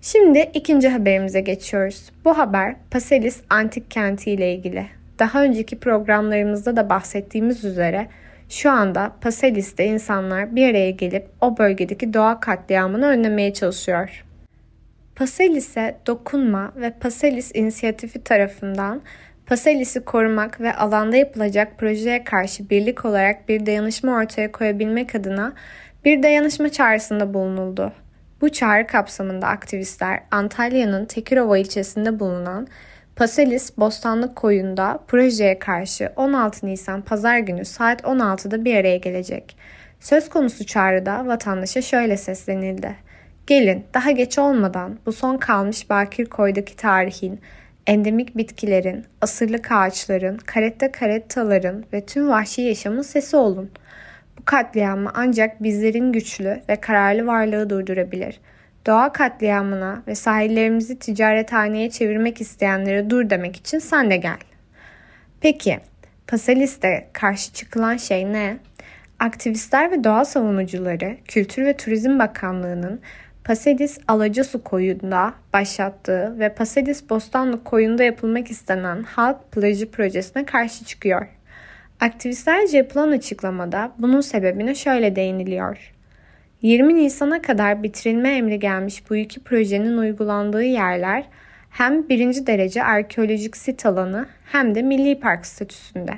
Şimdi 0.00 0.50
ikinci 0.54 0.88
haberimize 0.88 1.40
geçiyoruz. 1.40 2.10
Bu 2.24 2.38
haber 2.38 2.76
Paselis 2.90 3.40
antik 3.50 3.90
kenti 3.90 4.30
ile 4.30 4.54
ilgili. 4.54 4.86
Daha 5.18 5.42
önceki 5.42 5.78
programlarımızda 5.78 6.76
da 6.76 6.90
bahsettiğimiz 6.90 7.64
üzere 7.64 8.08
şu 8.48 8.70
anda 8.70 9.12
Paselis'te 9.20 9.84
insanlar 9.84 10.56
bir 10.56 10.70
araya 10.70 10.90
gelip 10.90 11.26
o 11.40 11.58
bölgedeki 11.58 12.14
doğa 12.14 12.40
katliamını 12.40 13.06
önlemeye 13.06 13.52
çalışıyor. 13.52 14.24
Paselis'e 15.16 15.96
dokunma 16.06 16.72
ve 16.76 16.90
Paselis 16.90 17.50
inisiyatifi 17.54 18.24
tarafından 18.24 19.02
Paselis'i 19.46 20.04
korumak 20.04 20.60
ve 20.60 20.74
alanda 20.74 21.16
yapılacak 21.16 21.78
projeye 21.78 22.24
karşı 22.24 22.70
birlik 22.70 23.04
olarak 23.04 23.48
bir 23.48 23.66
dayanışma 23.66 24.16
ortaya 24.16 24.52
koyabilmek 24.52 25.14
adına 25.14 25.52
bir 26.04 26.22
dayanışma 26.22 26.68
çağrısında 26.68 27.34
bulunuldu. 27.34 27.92
Bu 28.40 28.48
çağrı 28.48 28.86
kapsamında 28.86 29.46
aktivistler 29.46 30.20
Antalya'nın 30.30 31.04
Tekirova 31.04 31.58
ilçesinde 31.58 32.20
bulunan 32.20 32.66
Paselis 33.16 33.78
Bostanlık 33.78 34.36
Koyu'nda 34.36 35.00
projeye 35.08 35.58
karşı 35.58 36.12
16 36.16 36.66
Nisan 36.66 37.02
Pazar 37.02 37.38
günü 37.38 37.64
saat 37.64 38.00
16'da 38.00 38.64
bir 38.64 38.76
araya 38.76 38.96
gelecek. 38.96 39.56
Söz 40.00 40.28
konusu 40.28 40.66
çağrıda 40.66 41.26
vatandaşa 41.26 41.82
şöyle 41.82 42.16
seslenildi. 42.16 42.96
Gelin 43.46 43.84
daha 43.94 44.10
geç 44.10 44.38
olmadan 44.38 44.98
bu 45.06 45.12
son 45.12 45.36
kalmış 45.36 45.90
bakir 45.90 46.26
koydaki 46.26 46.76
tarihin, 46.76 47.40
endemik 47.86 48.36
bitkilerin, 48.36 49.04
asırlık 49.20 49.72
ağaçların, 49.72 50.36
karette 50.36 50.92
karettaların 50.92 51.84
ve 51.92 52.06
tüm 52.06 52.28
vahşi 52.28 52.62
yaşamın 52.62 53.02
sesi 53.02 53.36
olun. 53.36 53.70
Bu 54.38 54.44
katliamı 54.44 55.10
ancak 55.14 55.62
bizlerin 55.62 56.12
güçlü 56.12 56.60
ve 56.68 56.76
kararlı 56.76 57.26
varlığı 57.26 57.70
durdurabilir. 57.70 58.40
Doğa 58.86 59.12
katliamına 59.12 60.02
ve 60.06 60.14
sahillerimizi 60.14 60.98
ticarethaneye 60.98 61.90
çevirmek 61.90 62.40
isteyenlere 62.40 63.10
dur 63.10 63.30
demek 63.30 63.56
için 63.56 63.78
sen 63.78 64.10
de 64.10 64.16
gel. 64.16 64.38
Peki, 65.40 65.80
Paselis'te 66.26 67.08
karşı 67.12 67.52
çıkılan 67.52 67.96
şey 67.96 68.32
ne? 68.32 68.56
Aktivistler 69.18 69.90
ve 69.90 70.04
doğa 70.04 70.24
savunucuları 70.24 71.16
Kültür 71.28 71.64
ve 71.64 71.76
Turizm 71.76 72.18
Bakanlığı'nın 72.18 73.00
Pasedis 73.44 73.98
Alacasu 74.08 74.64
koyunda 74.64 75.34
başlattığı 75.52 76.38
ve 76.38 76.54
Pasedis 76.54 77.10
Bostanlı 77.10 77.64
koyunda 77.64 78.04
yapılmak 78.04 78.50
istenen 78.50 79.02
halk 79.02 79.52
plajı 79.52 79.90
projesine 79.90 80.44
karşı 80.44 80.84
çıkıyor. 80.84 81.26
Aktivistlerce 82.00 82.76
yapılan 82.76 83.10
açıklamada 83.10 83.92
bunun 83.98 84.20
sebebine 84.20 84.74
şöyle 84.74 85.16
değiniliyor. 85.16 85.94
20 86.62 86.94
Nisan'a 86.94 87.42
kadar 87.42 87.82
bitirilme 87.82 88.36
emri 88.36 88.58
gelmiş 88.58 89.10
bu 89.10 89.16
iki 89.16 89.40
projenin 89.40 89.98
uygulandığı 89.98 90.64
yerler 90.64 91.24
hem 91.70 92.08
birinci 92.08 92.46
derece 92.46 92.84
arkeolojik 92.84 93.56
sit 93.56 93.86
alanı 93.86 94.26
hem 94.52 94.74
de 94.74 94.82
milli 94.82 95.20
park 95.20 95.46
statüsünde. 95.46 96.12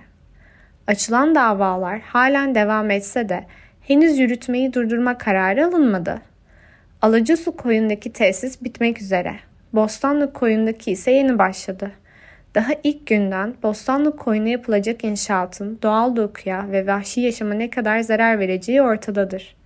Açılan 0.87 1.35
davalar 1.35 2.01
halen 2.01 2.55
devam 2.55 2.91
etse 2.91 3.29
de 3.29 3.45
henüz 3.81 4.19
yürütmeyi 4.19 4.73
durdurma 4.73 5.19
kararı 5.19 5.67
alınmadı. 5.67 6.34
Alacasu 7.05 7.57
koyundaki 7.57 8.13
tesis 8.13 8.63
bitmek 8.63 9.01
üzere. 9.01 9.35
Bostanlı 9.73 10.33
koyundaki 10.33 10.93
ise 10.93 11.11
yeni 11.11 11.39
başladı. 11.39 11.93
Daha 12.55 12.73
ilk 12.85 13.07
günden 13.07 13.55
Bostanlı 13.63 14.17
koyuna 14.17 14.49
yapılacak 14.49 15.05
inşaatın 15.05 15.79
doğal 15.83 16.17
dokuya 16.17 16.71
ve 16.73 16.87
vahşi 16.87 17.21
yaşama 17.21 17.55
ne 17.55 17.71
kadar 17.71 18.01
zarar 18.01 18.39
vereceği 18.39 18.83
ortadadır. 18.83 19.57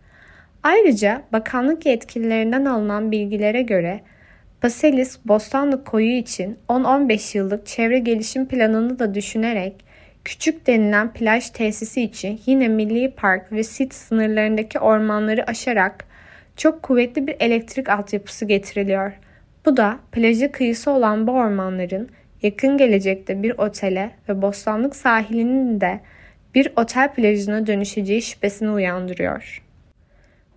Ayrıca 0.63 1.23
bakanlık 1.33 1.87
yetkililerinden 1.87 2.65
alınan 2.65 3.13
bilgilere 3.13 3.63
göre 3.63 4.01
Paselis 4.61 5.19
Bostanlı 5.25 5.85
koyu 5.85 6.13
için 6.17 6.59
10-15 6.69 7.39
yıllık 7.39 7.67
çevre 7.67 7.99
gelişim 7.99 8.49
planını 8.49 8.99
da 8.99 9.15
düşünerek 9.15 9.85
küçük 10.25 10.67
denilen 10.67 11.13
plaj 11.13 11.51
tesisi 11.51 12.03
için 12.03 12.41
yine 12.47 12.69
milli 12.69 13.11
park 13.11 13.53
ve 13.53 13.63
sit 13.63 13.95
sınırlarındaki 13.95 14.79
ormanları 14.79 15.47
aşarak 15.47 16.08
çok 16.59 16.83
kuvvetli 16.83 17.27
bir 17.27 17.37
elektrik 17.41 17.89
altyapısı 17.89 18.45
getiriliyor. 18.45 19.13
Bu 19.67 19.77
da 19.77 19.99
plajı 20.13 20.53
kıyısı 20.53 20.91
olan 20.91 21.27
bu 21.27 21.33
ormanların 21.33 22.09
yakın 22.43 22.79
gelecekte 22.79 23.43
bir 23.43 23.59
otele 23.59 24.11
ve 24.29 24.43
Bostanlık 24.43 24.97
sahilinin 24.97 25.81
de 25.81 26.01
bir 26.55 26.73
otel 26.77 27.15
plajına 27.15 27.67
dönüşeceği 27.67 28.23
şüphesini 28.23 28.71
uyandırıyor. 28.71 29.63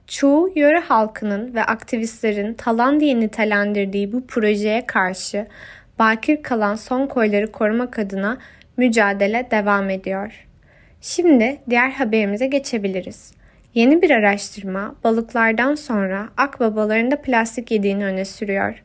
Çoğu 0.08 0.52
yöre 0.56 0.80
halkının 0.80 1.54
ve 1.54 1.64
aktivistlerin 1.64 2.54
talan 2.54 3.00
diye 3.00 3.20
nitelendirdiği 3.20 4.14
bu 4.14 4.28
projeye 4.28 4.86
karşı 4.86 5.48
bakir 6.00 6.44
kalan 6.44 6.76
son 6.76 7.08
koyları 7.08 7.52
korumak 7.52 8.00
adına 8.00 8.38
mücadele 8.78 9.48
devam 9.52 9.90
ediyor. 9.90 10.48
Şimdi 11.02 11.58
diğer 11.70 11.92
haberimize 11.92 12.48
geçebiliriz. 12.48 13.41
Yeni 13.74 14.02
bir 14.02 14.10
araştırma 14.10 14.96
balıklardan 15.04 15.76
sonra 15.76 16.30
akbabaların 16.38 17.12
da 17.12 17.22
plastik 17.22 17.72
yediğini 17.72 18.06
öne 18.06 18.26
sürüyor. 18.26 18.84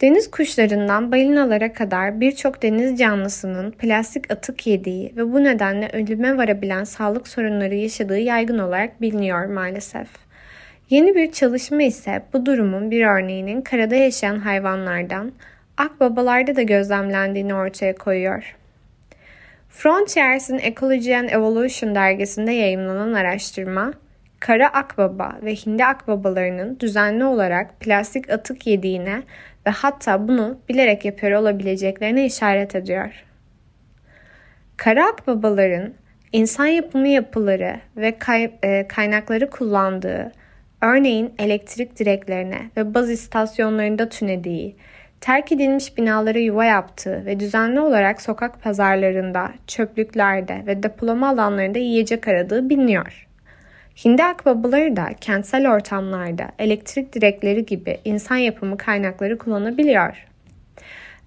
Deniz 0.00 0.30
kuşlarından 0.30 1.12
balinalara 1.12 1.72
kadar 1.72 2.20
birçok 2.20 2.62
deniz 2.62 2.98
canlısının 2.98 3.70
plastik 3.70 4.30
atık 4.30 4.66
yediği 4.66 5.12
ve 5.16 5.32
bu 5.32 5.44
nedenle 5.44 5.90
ölüme 5.92 6.36
varabilen 6.36 6.84
sağlık 6.84 7.28
sorunları 7.28 7.74
yaşadığı 7.74 8.18
yaygın 8.18 8.58
olarak 8.58 9.00
biliniyor 9.00 9.46
maalesef. 9.46 10.08
Yeni 10.90 11.14
bir 11.14 11.32
çalışma 11.32 11.82
ise 11.82 12.22
bu 12.32 12.46
durumun 12.46 12.90
bir 12.90 13.06
örneğinin 13.06 13.62
karada 13.62 13.94
yaşayan 13.94 14.38
hayvanlardan 14.38 15.32
akbabalarda 15.76 16.56
da 16.56 16.62
gözlemlendiğini 16.62 17.54
ortaya 17.54 17.94
koyuyor. 17.94 18.56
Frontiers'in 19.70 20.58
Ecology 20.58 21.16
and 21.16 21.28
Evolution 21.28 21.94
dergisinde 21.94 22.52
yayımlanan 22.52 23.12
araştırma, 23.12 23.92
kara 24.46 24.68
akbaba 24.68 25.38
ve 25.42 25.54
hindi 25.54 25.84
akbabalarının 25.84 26.80
düzenli 26.80 27.24
olarak 27.24 27.80
plastik 27.80 28.30
atık 28.30 28.66
yediğine 28.66 29.22
ve 29.66 29.70
hatta 29.70 30.28
bunu 30.28 30.58
bilerek 30.68 31.04
yapıyor 31.04 31.32
olabileceklerine 31.32 32.26
işaret 32.26 32.74
ediyor. 32.74 33.24
Kara 34.76 35.06
akbabaların 35.06 35.94
insan 36.32 36.66
yapımı 36.66 37.08
yapıları 37.08 37.80
ve 37.96 38.18
kay, 38.18 38.50
e, 38.62 38.88
kaynakları 38.88 39.50
kullandığı, 39.50 40.32
örneğin 40.80 41.34
elektrik 41.38 41.98
direklerine 41.98 42.70
ve 42.76 42.94
baz 42.94 43.10
istasyonlarında 43.10 44.08
tünediği, 44.08 44.76
terk 45.20 45.52
edilmiş 45.52 45.96
binalara 45.96 46.38
yuva 46.38 46.64
yaptığı 46.64 47.26
ve 47.26 47.40
düzenli 47.40 47.80
olarak 47.80 48.22
sokak 48.22 48.62
pazarlarında, 48.62 49.52
çöplüklerde 49.66 50.62
ve 50.66 50.82
depolama 50.82 51.28
alanlarında 51.28 51.78
yiyecek 51.78 52.28
aradığı 52.28 52.68
biliniyor. 52.70 53.23
Hindi 53.96 54.24
akbabaları 54.24 54.96
da 54.96 55.08
kentsel 55.20 55.70
ortamlarda 55.70 56.50
elektrik 56.58 57.12
direkleri 57.12 57.66
gibi 57.66 57.98
insan 58.04 58.36
yapımı 58.36 58.76
kaynakları 58.76 59.38
kullanabiliyor. 59.38 60.26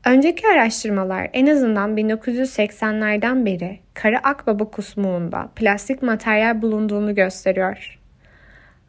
Önceki 0.06 0.48
araştırmalar 0.48 1.30
en 1.34 1.48
azından 1.48 1.98
1980'lerden 1.98 3.46
beri 3.46 3.80
kara 3.94 4.20
akbaba 4.20 4.66
kusmuğunda 4.72 5.50
plastik 5.56 6.02
materyal 6.02 6.62
bulunduğunu 6.62 7.16
gösteriyor. 7.16 8.00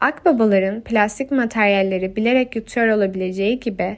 Akbabaların 0.01 0.81
plastik 0.81 1.31
materyalleri 1.31 2.17
bilerek 2.17 2.57
yutuyor 2.57 2.89
olabileceği 2.89 3.61
gibi 3.61 3.97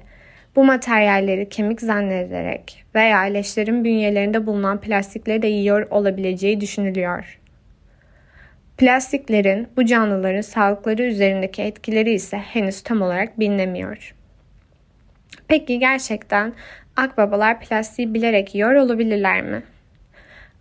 bu 0.57 0.65
materyalleri 0.65 1.49
kemik 1.49 1.81
zannederek 1.81 2.85
veya 2.95 3.19
leşlerin 3.19 3.85
bünyelerinde 3.85 4.47
bulunan 4.47 4.81
plastikleri 4.81 5.43
de 5.43 5.47
yiyor 5.47 5.87
olabileceği 5.91 6.61
düşünülüyor. 6.61 7.40
Plastiklerin 8.81 9.69
bu 9.77 9.85
canlıların 9.85 10.41
sağlıkları 10.41 11.03
üzerindeki 11.03 11.63
etkileri 11.63 12.13
ise 12.13 12.37
henüz 12.37 12.83
tam 12.83 13.03
olarak 13.03 13.41
bilinemiyor. 13.41 14.15
Peki 15.49 15.79
gerçekten 15.79 16.53
akbabalar 16.97 17.61
plastiği 17.61 18.15
bilerek 18.15 18.55
yiyor 18.55 18.75
olabilirler 18.75 19.43
mi? 19.43 19.63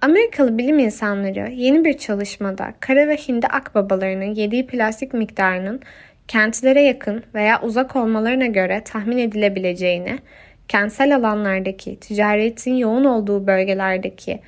Amerikalı 0.01 0.57
bilim 0.57 0.79
insanları 0.79 1.51
yeni 1.51 1.85
bir 1.85 1.97
çalışmada 1.97 2.73
kara 2.79 3.07
ve 3.07 3.15
hindi 3.15 3.47
akbabalarının 3.47 4.35
yediği 4.35 4.67
plastik 4.67 5.13
miktarının 5.13 5.81
kentlere 6.27 6.81
yakın 6.81 7.23
veya 7.33 7.61
uzak 7.61 7.95
olmalarına 7.95 8.45
göre 8.45 8.81
tahmin 8.85 9.17
edilebileceğini, 9.17 10.19
kentsel 10.67 11.15
alanlardaki 11.15 11.99
ticaretin 11.99 12.73
yoğun 12.73 13.03
olduğu 13.03 13.47
bölgelerdeki 13.47 14.39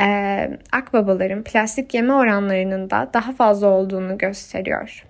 e, 0.00 0.50
akbabaların 0.72 1.42
plastik 1.42 1.94
yeme 1.94 2.12
oranlarının 2.12 2.90
da 2.90 3.10
daha 3.14 3.32
fazla 3.32 3.66
olduğunu 3.66 4.18
gösteriyor. 4.18 5.04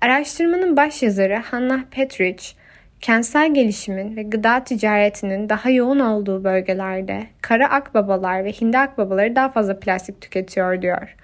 Araştırmanın 0.00 0.76
başyazarı 0.76 1.36
Hannah 1.36 1.82
Petrich, 1.90 2.44
kentsel 3.00 3.54
gelişimin 3.54 4.16
ve 4.16 4.22
gıda 4.22 4.64
ticaretinin 4.64 5.48
daha 5.48 5.70
yoğun 5.70 5.98
olduğu 5.98 6.44
bölgelerde 6.44 7.26
kara 7.42 7.70
akbabalar 7.70 8.44
ve 8.44 8.52
hindi 8.52 8.78
akbabaları 8.78 9.36
daha 9.36 9.48
fazla 9.48 9.80
plastik 9.80 10.20
tüketiyor 10.20 10.82
diyor. 10.82 11.16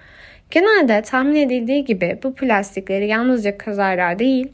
Genelde 0.51 1.01
tahmin 1.01 1.35
edildiği 1.35 1.85
gibi 1.85 2.19
bu 2.23 2.35
plastikleri 2.35 3.07
yalnızca 3.07 3.57
kazara 3.57 4.19
değil, 4.19 4.51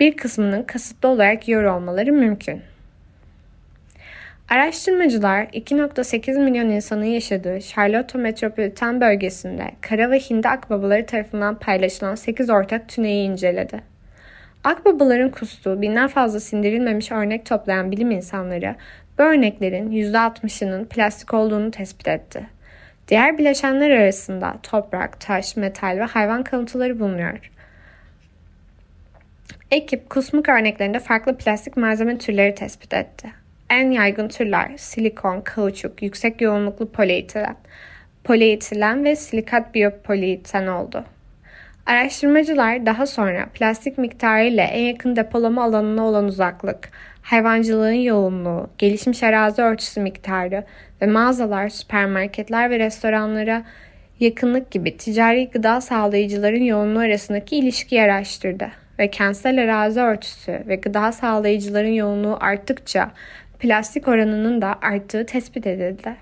bir 0.00 0.16
kısmının 0.16 0.62
kasıtlı 0.62 1.08
olarak 1.08 1.48
yiyor 1.48 1.64
olmaları 1.64 2.12
mümkün. 2.12 2.62
Araştırmacılar 4.50 5.44
2.8 5.44 6.44
milyon 6.44 6.68
insanın 6.70 7.04
yaşadığı 7.04 7.60
Charlotte 7.60 8.18
metropolitan 8.18 9.00
bölgesinde 9.00 9.70
kara 9.80 10.10
ve 10.10 10.18
hindi 10.18 10.48
akbabaları 10.48 11.06
tarafından 11.06 11.58
paylaşılan 11.58 12.14
8 12.14 12.50
ortak 12.50 12.88
tüneyi 12.88 13.30
inceledi. 13.30 13.80
Akbabaların 14.64 15.30
kustuğu 15.30 15.82
binden 15.82 16.08
fazla 16.08 16.40
sindirilmemiş 16.40 17.12
örnek 17.12 17.46
toplayan 17.46 17.90
bilim 17.90 18.10
insanları 18.10 18.76
bu 19.18 19.22
örneklerin 19.22 19.90
%60'ının 19.90 20.84
plastik 20.84 21.34
olduğunu 21.34 21.70
tespit 21.70 22.08
etti. 22.08 22.46
Diğer 23.08 23.38
bileşenler 23.38 23.90
arasında 23.90 24.56
toprak, 24.62 25.20
taş, 25.20 25.56
metal 25.56 25.98
ve 25.98 26.04
hayvan 26.04 26.44
kalıntıları 26.44 27.00
bulunuyor. 27.00 27.50
Ekip 29.70 30.10
kusmuk 30.10 30.48
örneklerinde 30.48 30.98
farklı 30.98 31.36
plastik 31.36 31.76
malzeme 31.76 32.18
türleri 32.18 32.54
tespit 32.54 32.94
etti. 32.94 33.39
En 33.70 33.90
yaygın 33.90 34.28
türler 34.28 34.70
silikon, 34.76 35.40
kauçuk, 35.40 36.02
yüksek 36.02 36.40
yoğunluklu 36.40 36.92
polietilen, 36.92 37.56
polietilen 38.24 39.04
ve 39.04 39.16
silikat 39.16 39.74
biyopolieten 39.74 40.66
oldu. 40.66 41.04
Araştırmacılar 41.86 42.86
daha 42.86 43.06
sonra 43.06 43.46
plastik 43.54 43.98
miktarı 43.98 44.44
ile 44.44 44.62
en 44.62 44.84
yakın 44.84 45.16
depolama 45.16 45.64
alanına 45.64 46.04
olan 46.04 46.24
uzaklık, 46.24 46.90
hayvancılığın 47.22 47.92
yoğunluğu, 47.92 48.70
gelişmiş 48.78 49.22
arazi 49.22 49.62
örtüsü 49.62 50.00
miktarı 50.00 50.64
ve 51.02 51.06
mağazalar, 51.06 51.68
süpermarketler 51.68 52.70
ve 52.70 52.78
restoranlara 52.78 53.62
yakınlık 54.20 54.70
gibi 54.70 54.96
ticari 54.96 55.50
gıda 55.50 55.80
sağlayıcıların 55.80 56.62
yoğunluğu 56.62 57.00
arasındaki 57.00 57.56
ilişkiyi 57.56 58.02
araştırdı 58.02 58.68
ve 58.98 59.10
kentsel 59.10 59.62
arazi 59.62 60.00
örtüsü 60.00 60.62
ve 60.66 60.76
gıda 60.76 61.12
sağlayıcıların 61.12 61.92
yoğunluğu 61.92 62.36
arttıkça 62.40 63.10
plastik 63.60 64.08
oranının 64.08 64.62
da 64.62 64.78
arttığı 64.82 65.26
tespit 65.26 65.66
edildi. 65.66 66.16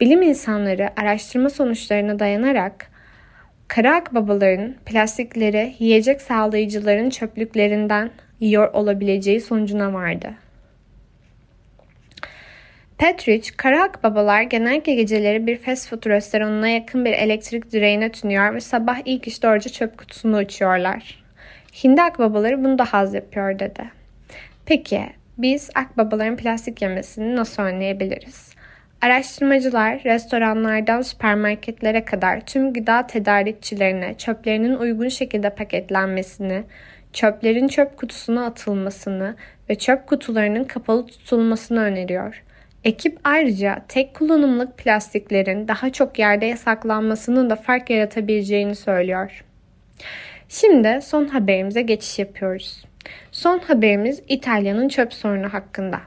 Bilim 0.00 0.22
insanları 0.22 1.00
araştırma 1.00 1.50
sonuçlarına 1.50 2.18
dayanarak 2.18 2.90
kara 3.68 3.96
akbabaların 3.96 4.74
plastikleri 4.86 5.74
yiyecek 5.78 6.22
sağlayıcıların 6.22 7.10
çöplüklerinden 7.10 8.10
yiyor 8.40 8.72
olabileceği 8.72 9.40
sonucuna 9.40 9.92
vardı. 9.92 10.34
Petrich, 12.98 13.50
kara 13.56 13.82
akbabalar 13.82 14.42
genellikle 14.42 14.94
geceleri 14.94 15.46
bir 15.46 15.56
fast 15.56 15.88
food 15.88 16.06
restoranına 16.06 16.68
yakın 16.68 17.04
bir 17.04 17.12
elektrik 17.12 17.72
direğine 17.72 18.12
tünüyor 18.12 18.54
ve 18.54 18.60
sabah 18.60 18.98
ilk 19.04 19.26
iş 19.26 19.42
doğruca 19.42 19.70
çöp 19.70 19.98
kutusunu 19.98 20.38
uçuyorlar. 20.38 21.24
Hindi 21.84 22.02
akbabaları 22.02 22.64
bunu 22.64 22.78
da 22.78 22.84
haz 22.84 23.14
yapıyor 23.14 23.58
dedi. 23.58 23.84
Peki 24.66 25.06
biz 25.38 25.70
akbabaların 25.74 26.36
plastik 26.36 26.82
yemesini 26.82 27.36
nasıl 27.36 27.62
önleyebiliriz? 27.62 28.54
Araştırmacılar 29.00 30.04
restoranlardan 30.04 31.02
süpermarketlere 31.02 32.04
kadar 32.04 32.40
tüm 32.40 32.72
gıda 32.72 33.06
tedarikçilerine 33.06 34.14
çöplerinin 34.14 34.74
uygun 34.74 35.08
şekilde 35.08 35.50
paketlenmesini, 35.50 36.64
çöplerin 37.12 37.68
çöp 37.68 37.96
kutusuna 37.96 38.46
atılmasını 38.46 39.36
ve 39.70 39.74
çöp 39.74 40.06
kutularının 40.06 40.64
kapalı 40.64 41.06
tutulmasını 41.06 41.80
öneriyor. 41.80 42.42
Ekip 42.84 43.18
ayrıca 43.24 43.82
tek 43.88 44.14
kullanımlık 44.14 44.78
plastiklerin 44.78 45.68
daha 45.68 45.90
çok 45.90 46.18
yerde 46.18 46.46
yasaklanmasının 46.46 47.50
da 47.50 47.56
fark 47.56 47.90
yaratabileceğini 47.90 48.74
söylüyor. 48.74 49.44
Şimdi 50.48 51.00
son 51.02 51.26
haberimize 51.26 51.82
geçiş 51.82 52.18
yapıyoruz. 52.18 52.84
Son 53.32 53.58
haberimiz 53.58 54.22
İtalya'nın 54.28 54.88
çöp 54.88 55.14
sorunu 55.14 55.52
hakkında. 55.52 56.00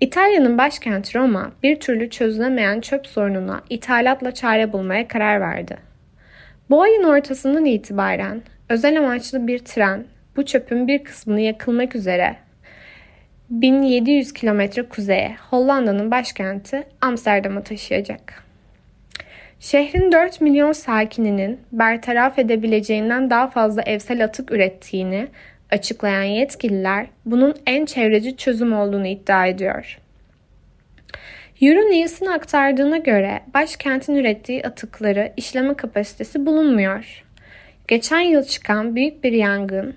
İtalya'nın 0.00 0.58
başkenti 0.58 1.18
Roma 1.18 1.52
bir 1.62 1.80
türlü 1.80 2.10
çözülemeyen 2.10 2.80
çöp 2.80 3.06
sorununa 3.06 3.62
ithalatla 3.70 4.34
çare 4.34 4.72
bulmaya 4.72 5.08
karar 5.08 5.40
verdi. 5.40 5.76
Bu 6.70 6.82
ayın 6.82 7.04
ortasından 7.04 7.64
itibaren 7.64 8.42
özel 8.68 8.98
amaçlı 8.98 9.46
bir 9.46 9.58
tren 9.58 10.04
bu 10.36 10.44
çöpün 10.44 10.88
bir 10.88 11.04
kısmını 11.04 11.40
yakılmak 11.40 11.96
üzere 11.96 12.36
1700 13.50 14.32
kilometre 14.32 14.82
kuzeye 14.82 15.36
Hollanda'nın 15.50 16.10
başkenti 16.10 16.82
Amsterdam'a 17.00 17.62
taşıyacak. 17.62 18.44
Şehrin 19.60 20.12
4 20.12 20.40
milyon 20.40 20.72
sakininin 20.72 21.60
bertaraf 21.72 22.38
edebileceğinden 22.38 23.30
daha 23.30 23.48
fazla 23.48 23.82
evsel 23.82 24.24
atık 24.24 24.52
ürettiğini 24.52 25.28
açıklayan 25.72 26.22
yetkililer 26.22 27.06
bunun 27.24 27.54
en 27.66 27.84
çevreci 27.84 28.36
çözüm 28.36 28.72
olduğunu 28.72 29.06
iddia 29.06 29.46
ediyor. 29.46 29.98
Euronews'un 31.60 32.26
aktardığına 32.26 32.96
göre 32.96 33.42
başkentin 33.54 34.14
ürettiği 34.14 34.66
atıkları 34.66 35.32
işleme 35.36 35.74
kapasitesi 35.74 36.46
bulunmuyor. 36.46 37.24
Geçen 37.88 38.20
yıl 38.20 38.42
çıkan 38.44 38.96
büyük 38.96 39.24
bir 39.24 39.32
yangın 39.32 39.94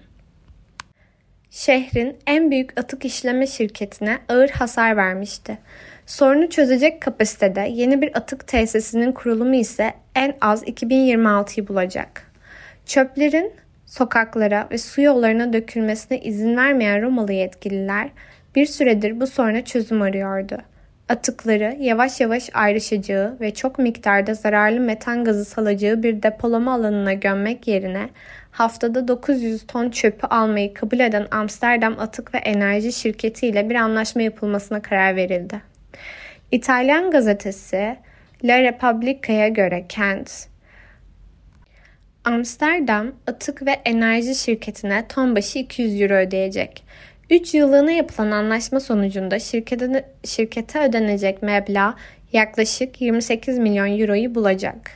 şehrin 1.50 2.18
en 2.28 2.52
büyük 2.52 2.80
atık 2.80 3.06
işleme 3.06 3.48
şirketine 3.48 4.18
ağır 4.30 4.50
hasar 4.50 4.98
vermişti. 4.98 5.58
Sorunu 6.06 6.50
çözecek 6.50 7.02
kapasitede 7.02 7.62
yeni 7.72 8.02
bir 8.02 8.18
atık 8.18 8.48
tesisinin 8.48 9.12
kurulumu 9.12 9.56
ise 9.56 9.94
en 10.16 10.38
az 10.42 10.64
2026'yı 10.64 11.68
bulacak. 11.68 12.32
Çöplerin 12.86 13.54
sokaklara 13.86 14.68
ve 14.72 14.78
su 14.78 15.02
yollarına 15.02 15.54
dökülmesine 15.54 16.20
izin 16.20 16.58
vermeyen 16.58 17.02
Romalı 17.02 17.34
yetkililer 17.34 18.10
bir 18.56 18.66
süredir 18.66 19.20
bu 19.20 19.28
soruna 19.28 19.66
çözüm 19.66 20.02
arıyordu. 20.02 20.58
Atıkları 21.10 21.76
yavaş 21.80 22.22
yavaş 22.22 22.50
ayrışacağı 22.54 23.38
ve 23.42 23.54
çok 23.54 23.80
miktarda 23.80 24.34
zararlı 24.34 24.80
metan 24.80 25.24
gazı 25.24 25.46
salacağı 25.46 26.04
bir 26.04 26.24
depolama 26.24 26.74
alanına 26.74 27.14
gömmek 27.14 27.68
yerine 27.68 28.10
haftada 28.52 29.08
900 29.08 29.68
ton 29.68 29.90
çöpü 29.90 30.28
almayı 30.28 30.74
kabul 30.74 31.00
eden 31.00 31.28
Amsterdam 31.32 32.00
Atık 32.00 32.34
ve 32.34 32.38
Enerji 32.38 32.94
Şirketi 32.94 33.48
ile 33.48 33.70
bir 33.70 33.76
anlaşma 33.76 34.22
yapılmasına 34.22 34.82
karar 34.82 35.16
verildi. 35.16 35.62
İtalyan 36.52 37.12
gazetesi 37.12 37.98
La 38.44 38.62
Repubblica'ya 38.62 39.48
göre 39.48 39.86
kent, 39.90 40.48
Amsterdam 42.26 43.12
Atık 43.28 43.66
ve 43.66 43.72
Enerji 43.72 44.36
Şirketi'ne 44.36 45.08
ton 45.08 45.36
başı 45.36 45.60
200 45.60 46.02
euro 46.02 46.14
ödeyecek. 46.14 46.84
3 47.30 47.54
yıllığına 47.54 47.92
yapılan 47.92 48.32
anlaşma 48.32 48.80
sonucunda 48.80 49.40
şirkete, 49.40 50.06
şirkete 50.24 50.80
ödenecek 50.80 51.42
meblağ 51.44 51.96
yaklaşık 52.34 53.02
28 53.02 53.58
milyon 53.58 54.00
euroyu 54.00 54.36
bulacak. 54.36 54.92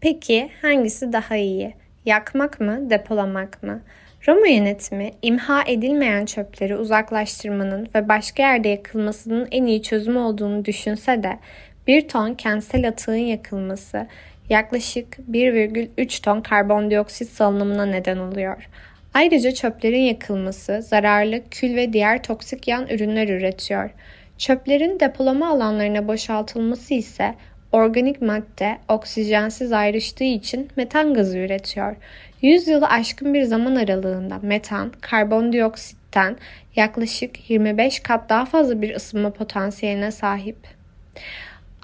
Peki 0.00 0.50
hangisi 0.62 1.12
daha 1.12 1.36
iyi? 1.36 1.74
Yakmak 2.04 2.60
mı, 2.60 2.90
depolamak 2.90 3.62
mı? 3.62 3.82
Roma 4.28 4.46
yönetimi 4.46 5.10
imha 5.22 5.62
edilmeyen 5.66 6.24
çöpleri 6.24 6.76
uzaklaştırmanın 6.76 7.88
ve 7.94 8.08
başka 8.08 8.42
yerde 8.42 8.68
yakılmasının 8.68 9.48
en 9.50 9.64
iyi 9.64 9.82
çözüm 9.82 10.16
olduğunu 10.16 10.64
düşünse 10.64 11.22
de 11.22 11.38
bir 11.86 12.08
ton 12.08 12.34
kentsel 12.34 12.88
atığın 12.88 13.14
yakılması 13.14 14.06
yaklaşık 14.48 15.18
1,3 15.30 16.22
ton 16.22 16.40
karbondioksit 16.40 17.30
salınımına 17.30 17.86
neden 17.86 18.18
oluyor. 18.18 18.68
Ayrıca 19.14 19.54
çöplerin 19.54 20.02
yakılması 20.02 20.82
zararlı 20.82 21.40
kül 21.50 21.76
ve 21.76 21.92
diğer 21.92 22.22
toksik 22.22 22.68
yan 22.68 22.88
ürünler 22.88 23.28
üretiyor. 23.28 23.90
Çöplerin 24.38 25.00
depolama 25.00 25.48
alanlarına 25.48 26.08
boşaltılması 26.08 26.94
ise 26.94 27.34
organik 27.72 28.22
madde 28.22 28.78
oksijensiz 28.88 29.72
ayrıştığı 29.72 30.24
için 30.24 30.68
metan 30.76 31.14
gazı 31.14 31.38
üretiyor. 31.38 31.96
100 32.42 32.68
yılı 32.68 32.86
aşkın 32.86 33.34
bir 33.34 33.42
zaman 33.42 33.74
aralığında 33.74 34.38
metan, 34.42 34.92
karbondioksitten 35.00 36.36
yaklaşık 36.76 37.50
25 37.50 38.00
kat 38.00 38.28
daha 38.28 38.44
fazla 38.44 38.82
bir 38.82 38.94
ısınma 38.94 39.30
potansiyeline 39.30 40.10
sahip. 40.10 40.56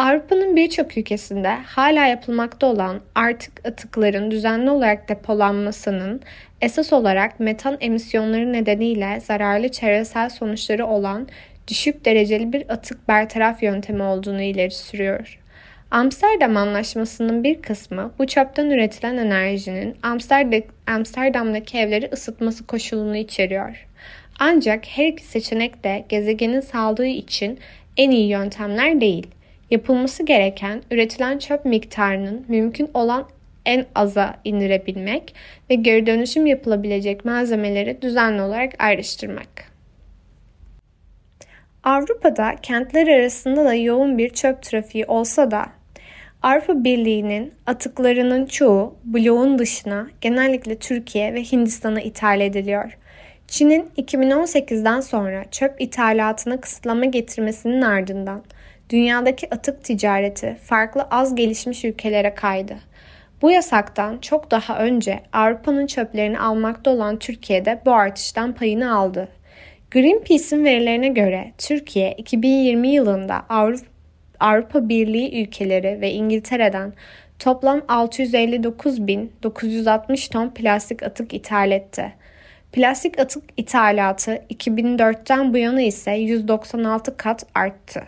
Avrupa'nın 0.00 0.56
birçok 0.56 0.98
ülkesinde 0.98 1.48
hala 1.48 2.06
yapılmakta 2.06 2.66
olan 2.66 3.00
artık 3.14 3.66
atıkların 3.66 4.30
düzenli 4.30 4.70
olarak 4.70 5.08
depolanmasının 5.08 6.20
esas 6.60 6.92
olarak 6.92 7.40
metan 7.40 7.76
emisyonları 7.80 8.52
nedeniyle 8.52 9.20
zararlı 9.20 9.68
çevresel 9.68 10.28
sonuçları 10.28 10.86
olan 10.86 11.28
düşük 11.68 12.04
dereceli 12.04 12.52
bir 12.52 12.70
atık 12.70 13.08
bertaraf 13.08 13.62
yöntemi 13.62 14.02
olduğunu 14.02 14.42
ileri 14.42 14.70
sürüyor. 14.70 15.38
Amsterdam 15.90 16.56
Anlaşması'nın 16.56 17.44
bir 17.44 17.62
kısmı 17.62 18.12
bu 18.18 18.26
çöpten 18.26 18.70
üretilen 18.70 19.16
enerjinin 19.16 19.96
Amsterdam'daki 20.86 21.78
evleri 21.78 22.10
ısıtması 22.12 22.66
koşulunu 22.66 23.16
içeriyor. 23.16 23.86
Ancak 24.38 24.86
her 24.86 25.06
iki 25.06 25.24
seçenek 25.24 25.84
de 25.84 26.04
gezegenin 26.08 26.60
sağlığı 26.60 27.06
için 27.06 27.58
en 27.96 28.10
iyi 28.10 28.28
yöntemler 28.28 29.00
değil. 29.00 29.26
Yapılması 29.70 30.22
gereken 30.22 30.82
üretilen 30.90 31.38
çöp 31.38 31.64
miktarının 31.64 32.44
mümkün 32.48 32.90
olan 32.94 33.28
en 33.66 33.86
aza 33.94 34.36
indirebilmek 34.44 35.34
ve 35.70 35.74
geri 35.74 36.06
dönüşüm 36.06 36.46
yapılabilecek 36.46 37.24
malzemeleri 37.24 38.02
düzenli 38.02 38.42
olarak 38.42 38.72
ayrıştırmak. 38.78 39.70
Avrupa'da 41.84 42.56
kentler 42.62 43.08
arasında 43.08 43.64
da 43.64 43.74
yoğun 43.74 44.18
bir 44.18 44.28
çöp 44.28 44.62
trafiği 44.62 45.06
olsa 45.06 45.50
da 45.50 45.66
Avrupa 46.42 46.84
Birliği'nin 46.84 47.52
atıklarının 47.66 48.46
çoğu 48.46 48.96
bloğun 49.04 49.58
dışına 49.58 50.06
genellikle 50.20 50.78
Türkiye 50.78 51.34
ve 51.34 51.42
Hindistan'a 51.42 52.00
ithal 52.00 52.40
ediliyor. 52.40 52.98
Çin'in 53.46 53.90
2018'den 53.96 55.00
sonra 55.00 55.44
çöp 55.50 55.80
ithalatına 55.80 56.60
kısıtlama 56.60 57.04
getirmesinin 57.04 57.82
ardından 57.82 58.42
dünyadaki 58.90 59.54
atık 59.54 59.84
ticareti 59.84 60.56
farklı 60.62 61.06
az 61.10 61.34
gelişmiş 61.34 61.84
ülkelere 61.84 62.34
kaydı. 62.34 62.76
Bu 63.42 63.50
yasaktan 63.50 64.18
çok 64.18 64.50
daha 64.50 64.78
önce 64.78 65.20
Avrupa'nın 65.32 65.86
çöplerini 65.86 66.40
almakta 66.40 66.90
olan 66.90 67.18
Türkiye'de 67.18 67.80
bu 67.86 67.92
artıştan 67.92 68.54
payını 68.54 68.96
aldı. 68.96 69.28
Greenpeace'in 69.90 70.64
verilerine 70.64 71.08
göre 71.08 71.52
Türkiye 71.58 72.12
2020 72.12 72.88
yılında 72.88 73.42
Avrupa, 73.48 73.86
Avrupa 74.40 74.88
Birliği 74.88 75.42
ülkeleri 75.42 76.00
ve 76.00 76.10
İngiltere'den 76.10 76.92
toplam 77.38 77.78
659.960 77.78 80.32
ton 80.32 80.50
plastik 80.50 81.02
atık 81.02 81.34
ithal 81.34 81.70
etti. 81.70 82.12
Plastik 82.72 83.18
atık 83.18 83.44
ithalatı 83.56 84.42
2004'ten 84.50 85.52
bu 85.52 85.56
yana 85.56 85.82
ise 85.82 86.12
196 86.12 87.16
kat 87.16 87.46
arttı. 87.54 88.02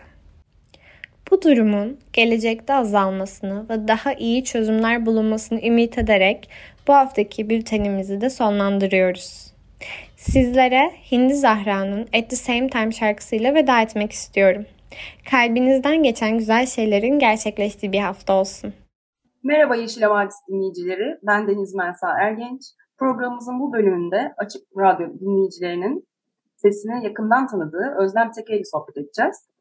Bu 1.33 1.41
durumun 1.41 1.97
gelecekte 2.13 2.73
azalmasını 2.73 3.69
ve 3.69 3.87
daha 3.87 4.13
iyi 4.13 4.43
çözümler 4.43 5.05
bulunmasını 5.05 5.61
ümit 5.61 5.97
ederek 5.97 6.49
bu 6.87 6.93
haftaki 6.93 7.49
bültenimizi 7.49 8.21
de 8.21 8.29
sonlandırıyoruz. 8.29 9.53
Sizlere 10.17 10.91
Hindi 11.11 11.33
Zahra'nın 11.33 12.01
At 12.01 12.29
the 12.29 12.35
Same 12.35 12.69
Time 12.69 12.91
şarkısıyla 12.91 13.55
veda 13.55 13.81
etmek 13.81 14.11
istiyorum. 14.11 14.65
Kalbinizden 15.31 16.03
geçen 16.03 16.37
güzel 16.37 16.65
şeylerin 16.65 17.19
gerçekleştiği 17.19 17.91
bir 17.91 17.99
hafta 17.99 18.33
olsun. 18.33 18.73
Merhaba 19.43 19.75
Yeşil 19.75 20.01
Havadis 20.01 20.35
dinleyicileri. 20.49 21.19
Ben 21.23 21.47
Deniz 21.47 21.75
Mensa 21.75 22.07
Ergenç. 22.21 22.61
Programımızın 22.97 23.59
bu 23.59 23.73
bölümünde 23.73 24.33
Açık 24.37 24.61
Radyo 24.77 25.07
dinleyicilerinin 25.19 26.07
sesini 26.55 27.05
yakından 27.05 27.47
tanıdığı 27.47 27.95
Özlem 27.99 28.31
Teke 28.31 28.55
ile 28.55 28.63
sohbet 28.63 28.97
edeceğiz. 28.97 29.52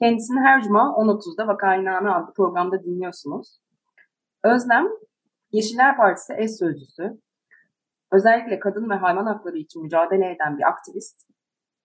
Kendisini 0.00 0.40
her 0.40 0.62
cuma 0.62 0.80
10.30'da 0.80 1.46
Vakainame 1.46 2.10
adlı 2.10 2.32
programda 2.32 2.84
dinliyorsunuz. 2.84 3.60
Özlem, 4.44 4.86
Yeşiller 5.52 5.96
Partisi 5.96 6.34
eş 6.38 6.50
sözcüsü, 6.50 7.20
özellikle 8.12 8.58
kadın 8.58 8.90
ve 8.90 8.94
hayvan 8.94 9.26
hakları 9.26 9.58
için 9.58 9.82
mücadele 9.82 10.30
eden 10.32 10.58
bir 10.58 10.68
aktivist, 10.68 11.26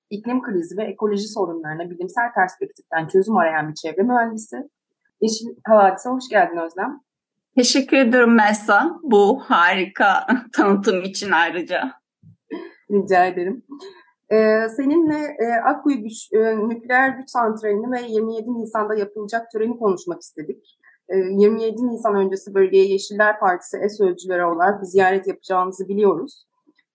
iklim 0.09 0.41
krizi 0.41 0.77
ve 0.77 0.83
ekoloji 0.83 1.27
sorunlarına 1.27 1.89
bilimsel 1.89 2.33
perspektiften 2.33 3.07
çözüm 3.07 3.37
arayan 3.37 3.69
bir 3.69 3.75
çevre 3.75 4.03
mühendisi. 4.03 4.69
Yeşil 5.21 5.47
Havadis'e 5.67 6.09
hoş 6.09 6.29
geldin 6.29 6.57
Özlem. 6.57 7.01
Teşekkür 7.55 7.97
ederim 7.97 8.35
Mesa 8.35 8.99
bu 9.03 9.39
harika 9.39 10.27
tanıtım 10.53 11.03
için 11.03 11.31
ayrıca. 11.31 11.91
Rica 12.91 13.25
ederim. 13.25 13.63
Ee, 14.31 14.67
seninle 14.69 15.35
e, 15.39 15.45
Akkuyu 15.53 16.03
güç, 16.03 16.33
e, 16.33 16.57
nükleer 16.69 17.09
güç 17.09 17.29
santralini 17.29 17.91
ve 17.91 18.01
27 18.01 18.53
Nisan'da 18.53 18.95
yapılacak 18.95 19.51
töreni 19.51 19.77
konuşmak 19.77 20.21
istedik. 20.21 20.77
E, 21.09 21.17
27 21.17 21.87
Nisan 21.87 22.15
öncesi 22.15 22.53
bölgeye 22.53 22.85
Yeşiller 22.85 23.39
Partisi 23.39 23.77
es 23.77 24.01
ölçüleri 24.01 24.45
olarak 24.45 24.81
bir 24.81 24.85
ziyaret 24.85 25.27
yapacağımızı 25.27 25.87
biliyoruz. 25.87 26.45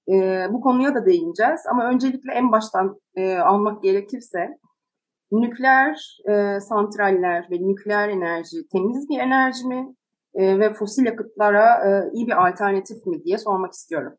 E, 0.09 0.46
bu 0.51 0.61
konuya 0.61 0.94
da 0.94 1.07
değineceğiz 1.07 1.61
ama 1.70 1.90
öncelikle 1.90 2.33
en 2.33 2.53
baştan 2.53 3.01
e, 3.16 3.37
almak 3.37 3.83
gerekirse 3.83 4.59
nükleer 5.33 6.18
e, 6.29 6.61
santraller 6.61 7.46
ve 7.51 7.57
nükleer 7.68 8.09
enerji 8.09 8.68
temiz 8.72 9.09
bir 9.09 9.18
enerji 9.18 9.66
mi 9.66 9.94
e, 10.35 10.59
ve 10.59 10.72
fosil 10.72 11.07
yakıtlara 11.07 11.88
e, 11.88 12.11
iyi 12.12 12.27
bir 12.27 12.46
alternatif 12.49 13.07
mi 13.07 13.25
diye 13.25 13.38
sormak 13.38 13.72
istiyorum. 13.72 14.16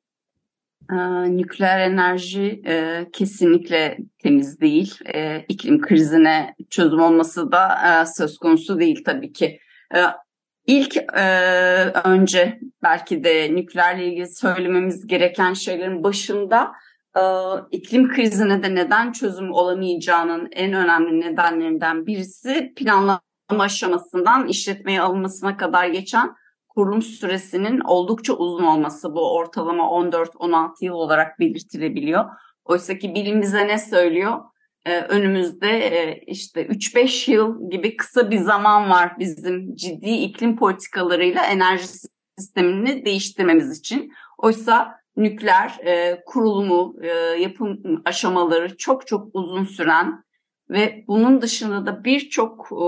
Ee, 0.91 0.95
nükleer 1.37 1.79
enerji 1.79 2.61
e, 2.67 3.05
kesinlikle 3.13 3.97
temiz 4.19 4.61
değil. 4.61 4.99
E, 5.13 5.45
iklim 5.49 5.81
krizine 5.81 6.55
çözüm 6.69 6.99
olması 6.99 7.51
da 7.51 7.77
e, 7.87 8.05
söz 8.05 8.37
konusu 8.37 8.79
değil 8.79 9.03
tabii 9.05 9.33
ki. 9.33 9.59
E, 9.95 9.99
ilk 10.67 10.97
e, 10.97 11.25
önce 12.03 12.59
belki 12.83 13.23
de 13.23 13.55
nükleerle 13.55 14.07
ilgili 14.07 14.27
söylememiz 14.35 15.07
gereken 15.07 15.53
şeylerin 15.53 16.03
başında 16.03 16.71
e, 17.17 17.21
iklim 17.71 18.09
krizine 18.09 18.63
de 18.63 18.75
neden 18.75 19.11
çözüm 19.11 19.51
olamayacağının 19.51 20.49
en 20.51 20.73
önemli 20.73 21.21
nedenlerinden 21.21 22.05
birisi 22.05 22.73
planlama 22.75 23.21
aşamasından 23.49 24.47
işletmeye 24.47 25.01
alınmasına 25.01 25.57
kadar 25.57 25.87
geçen 25.87 26.35
kurum 26.77 27.01
süresinin 27.01 27.79
oldukça 27.79 28.33
uzun 28.33 28.63
olması 28.63 29.15
bu 29.15 29.35
ortalama 29.35 29.83
14-16 29.83 30.85
yıl 30.85 30.93
olarak 30.93 31.39
belirtilebiliyor. 31.39 32.25
Oysa 32.65 32.97
ki 32.97 33.15
bilim 33.15 33.41
bize 33.41 33.67
ne 33.67 33.77
söylüyor? 33.77 34.39
Ee, 34.85 35.01
önümüzde 35.01 35.69
e, 35.69 36.21
işte 36.27 36.65
3-5 36.67 37.31
yıl 37.31 37.69
gibi 37.69 37.97
kısa 37.97 38.31
bir 38.31 38.37
zaman 38.37 38.89
var 38.89 39.19
bizim 39.19 39.75
ciddi 39.75 40.09
iklim 40.09 40.57
politikalarıyla 40.57 41.45
enerji 41.45 41.87
sistemini 42.37 43.05
değiştirmemiz 43.05 43.79
için. 43.79 44.13
Oysa 44.37 44.95
nükleer 45.15 45.77
e, 45.85 46.23
kurulumu, 46.25 46.95
e, 47.01 47.07
yapım 47.41 48.01
aşamaları 48.05 48.77
çok 48.77 49.07
çok 49.07 49.29
uzun 49.33 49.63
süren 49.63 50.23
ve 50.69 51.03
bunun 51.07 51.41
dışında 51.41 51.85
da 51.85 52.03
birçok 52.03 52.69
e, 52.71 52.85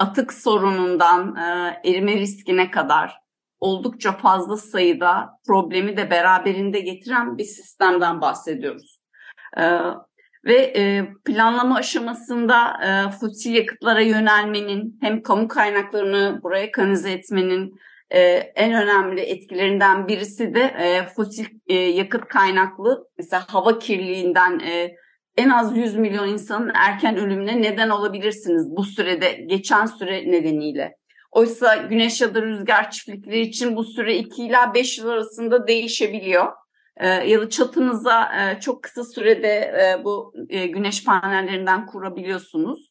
atık 0.00 0.32
sorunundan 0.32 1.36
e, 1.36 1.80
erime 1.90 2.16
riskine 2.16 2.70
kadar 2.70 3.20
oldukça 3.60 4.12
fazla 4.12 4.56
sayıda 4.56 5.30
problemi 5.46 5.96
de 5.96 6.10
beraberinde 6.10 6.80
getiren 6.80 7.38
bir 7.38 7.44
sistemden 7.44 8.20
bahsediyoruz. 8.20 9.00
E, 9.56 9.62
ve 10.44 10.72
e, 10.76 11.08
planlama 11.24 11.76
aşamasında 11.76 12.80
e, 12.84 13.10
fosil 13.10 13.54
yakıtlara 13.54 14.00
yönelmenin 14.00 14.98
hem 15.00 15.22
kamu 15.22 15.48
kaynaklarını 15.48 16.40
buraya 16.42 16.72
kanalize 16.72 17.12
etmenin 17.12 17.80
e, 18.10 18.20
en 18.54 18.72
önemli 18.72 19.20
etkilerinden 19.20 20.08
birisi 20.08 20.54
de 20.54 20.60
e, 20.60 21.06
fosil 21.16 21.46
e, 21.66 21.74
yakıt 21.74 22.24
kaynaklı 22.28 23.08
mesela 23.18 23.44
hava 23.48 23.78
kirliliğinden 23.78 24.58
e, 24.58 24.94
en 25.40 25.50
az 25.50 25.76
100 25.76 25.96
milyon 25.96 26.28
insanın 26.28 26.70
erken 26.74 27.16
ölümüne 27.16 27.62
neden 27.62 27.90
olabilirsiniz 27.90 28.70
bu 28.70 28.84
sürede 28.84 29.32
geçen 29.32 29.86
süre 29.86 30.30
nedeniyle. 30.30 30.96
Oysa 31.30 31.76
güneş 31.76 32.20
ya 32.20 32.34
da 32.34 32.42
rüzgar 32.42 32.90
çiftlikleri 32.90 33.40
için 33.40 33.76
bu 33.76 33.84
süre 33.84 34.16
2 34.16 34.42
ila 34.42 34.74
5 34.74 34.98
yıl 34.98 35.08
arasında 35.08 35.66
değişebiliyor. 35.66 36.52
Ee, 36.96 37.08
ya 37.08 37.40
da 37.40 37.50
çatınıza 37.50 38.22
e, 38.22 38.60
çok 38.60 38.82
kısa 38.82 39.04
sürede 39.04 39.48
e, 39.48 40.04
bu 40.04 40.34
e, 40.48 40.66
güneş 40.66 41.04
panellerinden 41.04 41.86
kurabiliyorsunuz. 41.86 42.90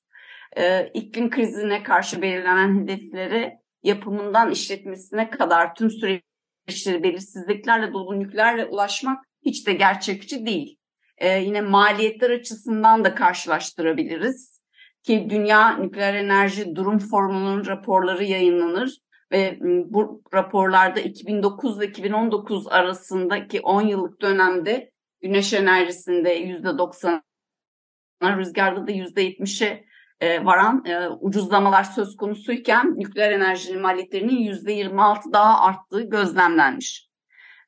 E, 0.57 0.87
iklim 0.93 1.29
krizine 1.29 1.83
karşı 1.83 2.21
belirlenen 2.21 2.83
hedefleri 2.83 3.53
yapımından 3.83 4.51
işletmesine 4.51 5.29
kadar 5.29 5.75
tüm 5.75 5.89
süreçleri 5.91 7.03
belirsizliklerle 7.03 7.93
dolu 7.93 8.19
nükleerle 8.19 8.65
ulaşmak 8.65 9.23
hiç 9.45 9.67
de 9.67 9.73
gerçekçi 9.73 10.45
değil 10.45 10.78
e, 11.19 11.39
yine 11.39 11.61
maliyetler 11.61 12.29
açısından 12.29 13.03
da 13.03 13.15
karşılaştırabiliriz. 13.15 14.59
Ki 15.03 15.27
Dünya 15.29 15.77
Nükleer 15.77 16.13
Enerji 16.13 16.75
Durum 16.75 16.99
Formunun 16.99 17.65
raporları 17.65 18.23
yayınlanır 18.23 18.97
ve 19.31 19.57
bu 19.61 20.21
raporlarda 20.33 20.99
2009 20.99 21.77
ile 21.77 21.87
2019 21.87 22.67
arasındaki 22.67 23.61
10 23.61 23.81
yıllık 23.81 24.21
dönemde 24.21 24.91
güneş 25.21 25.53
enerjisinde 25.53 26.41
%90'a, 26.43 28.37
rüzgarda 28.37 28.87
da 28.87 28.91
%70'e 28.91 29.85
e, 30.19 30.45
varan 30.45 30.85
e, 30.85 31.09
ucuzlamalar 31.09 31.83
söz 31.83 32.15
konusuyken 32.15 32.93
nükleer 32.97 33.31
enerjinin 33.31 33.81
maliyetlerinin 33.81 34.53
%26 34.53 35.33
daha 35.33 35.61
arttığı 35.61 36.01
gözlemlenmiş. 36.01 37.08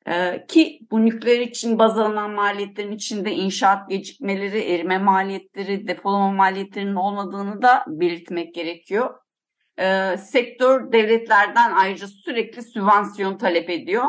Ee, 0.08 0.44
ki 0.48 0.80
bu 0.90 1.04
nükleer 1.06 1.40
için 1.40 1.78
baz 1.78 1.98
alınan 1.98 2.30
maliyetlerin 2.30 2.92
içinde 2.92 3.32
inşaat 3.32 3.90
gecikmeleri, 3.90 4.58
erime 4.58 4.98
maliyetleri, 4.98 5.88
depolama 5.88 6.32
maliyetlerinin 6.32 6.94
olmadığını 6.94 7.62
da 7.62 7.84
belirtmek 7.86 8.54
gerekiyor. 8.54 9.14
Ee, 9.78 10.16
sektör 10.16 10.92
devletlerden 10.92 11.72
ayrıca 11.72 12.06
sürekli 12.06 12.62
sübvansiyon 12.62 13.38
talep 13.38 13.70
ediyor. 13.70 14.04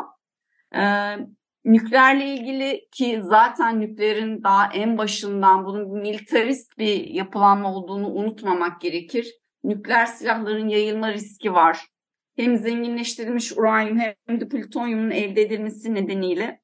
Ee, 0.76 1.18
nükleerle 1.66 2.26
ilgili 2.26 2.88
ki 2.92 3.20
zaten 3.24 3.80
nükleerin 3.80 4.44
daha 4.44 4.74
en 4.74 4.98
başından 4.98 5.66
bunun 5.66 6.02
militarist 6.02 6.78
bir 6.78 7.08
yapılanma 7.08 7.76
olduğunu 7.76 8.08
unutmamak 8.08 8.82
gerekir. 8.82 9.34
Nükleer 9.64 10.06
silahların 10.06 10.68
yayılma 10.68 11.14
riski 11.14 11.54
var 11.54 11.93
hem 12.36 12.58
zenginleştirilmiş 12.58 13.52
uranyum 13.52 14.00
hem 14.28 14.42
de 14.42 14.48
plütonyumun 14.50 15.12
elde 15.12 15.42
edilmesi 15.42 15.94
nedeniyle 15.94 16.62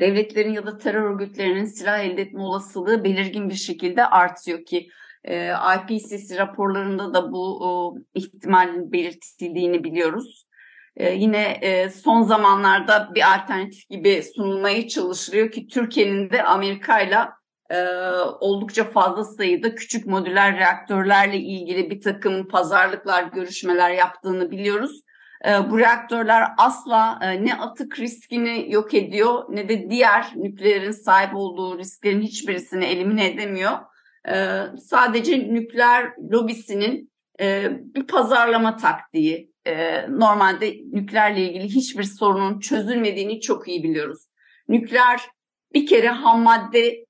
devletlerin 0.00 0.52
ya 0.52 0.66
da 0.66 0.78
terör 0.78 1.10
örgütlerinin 1.10 1.64
silah 1.64 2.00
elde 2.00 2.22
etme 2.22 2.40
olasılığı 2.40 3.04
belirgin 3.04 3.48
bir 3.48 3.54
şekilde 3.54 4.06
artıyor 4.06 4.64
ki 4.64 4.88
e, 5.24 5.50
IPCC 5.50 6.38
raporlarında 6.38 7.14
da 7.14 7.32
bu 7.32 7.96
e, 8.14 8.18
ihtimalin 8.18 8.92
belirtildiğini 8.92 9.84
biliyoruz. 9.84 10.46
E, 10.96 11.12
yine 11.12 11.58
e, 11.62 11.90
son 11.90 12.22
zamanlarda 12.22 13.10
bir 13.14 13.34
alternatif 13.34 13.88
gibi 13.88 14.22
sunulmaya 14.36 14.88
çalışılıyor 14.88 15.50
ki 15.50 15.66
Türkiye'nin 15.66 16.30
de 16.30 16.42
Amerika 16.42 17.00
ile 17.00 17.18
e, 17.72 17.86
oldukça 18.40 18.84
fazla 18.84 19.24
sayıda 19.24 19.74
küçük 19.74 20.06
modüler 20.06 20.58
reaktörlerle 20.58 21.36
ilgili 21.36 21.90
bir 21.90 22.00
takım 22.00 22.48
pazarlıklar, 22.48 23.22
görüşmeler 23.22 23.90
yaptığını 23.90 24.50
biliyoruz. 24.50 25.02
E, 25.48 25.70
bu 25.70 25.78
reaktörler 25.78 26.42
asla 26.58 27.18
e, 27.22 27.44
ne 27.44 27.54
atık 27.54 27.98
riskini 27.98 28.72
yok 28.72 28.94
ediyor 28.94 29.44
ne 29.48 29.68
de 29.68 29.90
diğer 29.90 30.32
nükleerin 30.36 30.90
sahip 30.90 31.36
olduğu 31.36 31.78
risklerin 31.78 32.22
hiçbirisini 32.22 32.84
elimine 32.84 33.26
edemiyor. 33.26 33.72
E, 34.28 34.62
sadece 34.78 35.38
nükleer 35.38 36.12
lobisinin 36.32 37.12
e, 37.40 37.70
bir 37.94 38.06
pazarlama 38.06 38.76
taktiği. 38.76 39.52
E, 39.66 40.06
normalde 40.08 40.74
nükleerle 40.92 41.40
ilgili 41.40 41.64
hiçbir 41.64 42.04
sorunun 42.04 42.60
çözülmediğini 42.60 43.40
çok 43.40 43.68
iyi 43.68 43.82
biliyoruz. 43.82 44.28
Nükleer 44.68 45.20
bir 45.74 45.86
kere 45.86 46.08
ham 46.08 46.40
madde 46.42 47.04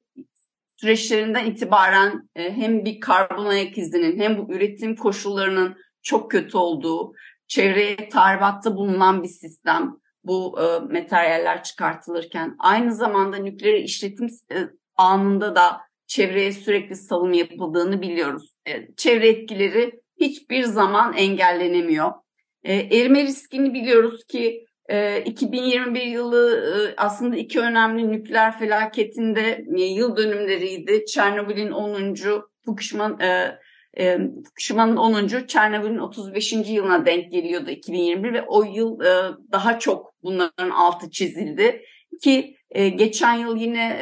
süreçlerinden 0.83 1.47
itibaren 1.47 2.29
e, 2.37 2.57
hem 2.57 2.85
bir 2.85 3.01
karbon 3.01 3.47
ayak 3.47 3.79
izinin 3.79 4.21
hem 4.21 4.39
bu 4.39 4.55
üretim 4.55 4.97
koşullarının 4.97 5.77
çok 6.03 6.31
kötü 6.31 6.57
olduğu, 6.57 7.13
çevreye 7.47 8.09
tahribatta 8.09 8.77
bulunan 8.77 9.23
bir 9.23 9.29
sistem 9.29 9.97
bu 10.25 10.61
e, 10.61 10.79
materyaller 10.79 11.63
çıkartılırken 11.63 12.57
aynı 12.59 12.95
zamanda 12.95 13.37
nükleer 13.37 13.75
işletim 13.75 14.27
e, 14.27 14.57
anında 14.97 15.57
da 15.57 15.81
çevreye 16.07 16.53
sürekli 16.53 16.97
salım 16.97 17.33
yapıldığını 17.33 18.03
biliyoruz. 18.03 18.55
E, 18.69 18.95
çevre 18.97 19.29
etkileri 19.29 20.01
hiçbir 20.21 20.63
zaman 20.63 21.15
engellenemiyor. 21.15 22.13
E, 22.65 22.75
erime 22.75 23.23
riskini 23.23 23.75
biliyoruz 23.75 24.25
ki 24.25 24.67
2021 25.25 26.01
ee, 26.01 26.05
yılı 26.05 26.57
e, 26.57 26.95
aslında 26.97 27.37
iki 27.37 27.61
önemli 27.61 28.13
nükleer 28.13 28.59
felaketinde 28.59 29.65
e, 29.77 29.83
yıl 29.83 30.17
dönümleriydi. 30.17 31.05
Çernobil'in 31.07 31.71
10. 31.71 32.15
Fukushima, 32.65 33.19
e, 33.97 34.19
Fukushima'nın 34.45 34.97
10. 34.97 35.47
Çernobil'in 35.47 35.99
35. 35.99 36.53
yılına 36.53 37.07
denk 37.07 37.33
geliyordu 37.33 37.71
2021 37.71 38.33
ve 38.33 38.43
o 38.43 38.65
yıl 38.65 38.99
daha 39.53 39.79
çok 39.79 40.15
bunların 40.23 40.71
altı 40.71 41.11
çizildi. 41.11 41.83
Ki 42.23 42.57
geçen 42.75 43.35
yıl 43.35 43.57
yine 43.57 44.01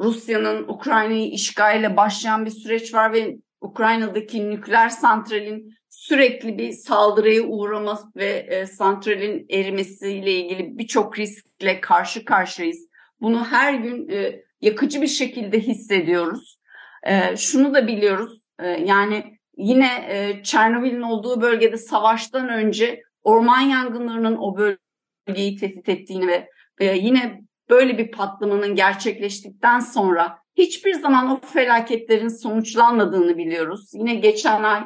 Rusya'nın 0.00 0.68
Ukrayna'yı 0.68 1.30
işgalle 1.30 1.96
başlayan 1.96 2.44
bir 2.44 2.50
süreç 2.50 2.94
var 2.94 3.12
ve 3.12 3.36
Ukrayna'daki 3.60 4.50
nükleer 4.50 4.88
santralin 4.88 5.77
sürekli 6.08 6.58
bir 6.58 6.72
saldırıya 6.72 7.42
uğraması 7.42 8.06
ve 8.16 8.46
e, 8.50 8.66
santralin 8.66 9.46
erimesiyle 9.50 10.32
ilgili 10.32 10.78
birçok 10.78 11.18
riskle 11.18 11.80
karşı 11.80 12.24
karşıyayız. 12.24 12.88
Bunu 13.20 13.44
her 13.44 13.74
gün 13.74 14.08
e, 14.08 14.42
yakıcı 14.60 15.02
bir 15.02 15.06
şekilde 15.06 15.60
hissediyoruz. 15.60 16.58
E, 17.02 17.36
şunu 17.36 17.74
da 17.74 17.86
biliyoruz 17.86 18.42
yani 18.84 19.38
yine 19.56 19.86
e, 20.08 20.42
Çernobil'in 20.42 21.02
olduğu 21.02 21.40
bölgede 21.40 21.76
savaştan 21.76 22.48
önce 22.48 23.02
orman 23.22 23.60
yangınlarının 23.60 24.36
o 24.36 24.56
bölgeyi 24.56 25.56
tehdit 25.56 25.88
ettiğini 25.88 26.46
ve 26.80 26.96
yine 26.96 27.40
böyle 27.70 27.98
bir 27.98 28.10
patlamanın 28.10 28.74
gerçekleştikten 28.74 29.80
sonra 29.80 30.38
hiçbir 30.56 30.94
zaman 30.94 31.30
o 31.30 31.40
felaketlerin 31.40 32.28
sonuçlanmadığını 32.28 33.36
biliyoruz. 33.38 33.90
Yine 33.92 34.14
geçen 34.14 34.62
ay 34.62 34.84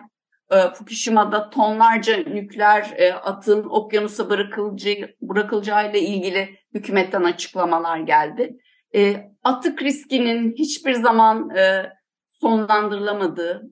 Fukushima'da 0.75 1.51
tonlarca 1.51 2.17
nükleer 2.17 2.95
e, 2.97 3.13
atın 3.13 3.65
okyanusa 3.65 4.31
bırakılacağı, 4.31 4.95
bırakılacağıyla 5.23 5.99
ilgili 5.99 6.59
hükümetten 6.75 7.23
açıklamalar 7.23 7.99
geldi. 7.99 8.57
E, 8.95 9.31
atık 9.45 9.83
riskinin 9.83 10.55
hiçbir 10.59 10.95
zaman 10.95 11.51
e, 11.51 11.93
sonlandırılamadığı, 12.41 13.63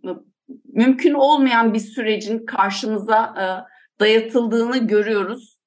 mümkün 0.64 1.14
olmayan 1.14 1.74
bir 1.74 1.78
sürecin 1.78 2.46
karşımıza 2.46 3.35
dayatıldığını 4.00 4.78
görüyoruz. 4.78 5.61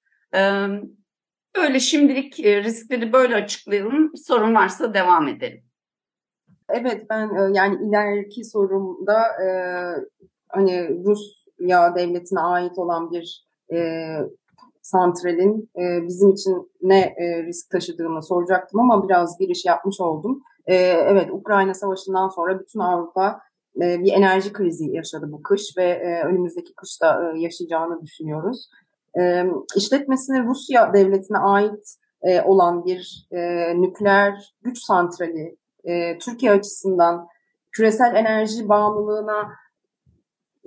Böyle 1.57 1.79
şimdilik 1.79 2.39
riskleri 2.39 3.13
böyle 3.13 3.35
açıklayalım. 3.35 4.11
Sorun 4.27 4.55
varsa 4.55 4.93
devam 4.93 5.27
edelim. 5.27 5.63
Evet 6.69 7.05
ben 7.09 7.53
yani 7.53 7.75
ileriki 7.87 8.43
sorumda 8.43 9.23
hani 10.53 11.03
Rusya 11.05 11.95
devletine 11.95 12.39
ait 12.39 12.77
olan 12.77 13.11
bir 13.11 13.45
e, 13.73 13.77
santralin 14.81 15.69
e, 15.77 16.07
bizim 16.07 16.31
için 16.31 16.71
ne 16.81 16.99
e, 16.99 17.43
risk 17.43 17.69
taşıdığını 17.71 18.23
soracaktım 18.23 18.79
ama 18.79 19.07
biraz 19.07 19.37
giriş 19.39 19.65
yapmış 19.65 20.01
oldum. 20.01 20.41
E, 20.67 20.75
evet 20.75 21.29
Ukrayna 21.31 21.73
Savaşı'ndan 21.73 22.27
sonra 22.27 22.59
bütün 22.59 22.79
Avrupa 22.79 23.39
e, 23.81 23.99
bir 23.99 24.13
enerji 24.13 24.53
krizi 24.53 24.91
yaşadı 24.91 25.25
bu 25.31 25.43
kış 25.43 25.77
ve 25.77 25.83
e, 25.83 26.23
önümüzdeki 26.23 26.73
kışta 26.75 27.33
e, 27.35 27.39
yaşayacağını 27.39 28.01
düşünüyoruz. 28.01 28.69
E, 29.19 29.45
işletmesine 29.75 30.43
Rusya 30.43 30.93
devletine 30.93 31.37
ait 31.37 31.83
e, 32.21 32.41
olan 32.41 32.85
bir 32.85 33.27
e, 33.31 33.41
nükleer 33.81 34.55
güç 34.61 34.77
santrali 34.79 35.57
e, 35.83 36.17
Türkiye 36.17 36.51
açısından 36.51 37.27
küresel 37.71 38.15
enerji 38.15 38.69
bağımlılığına 38.69 39.49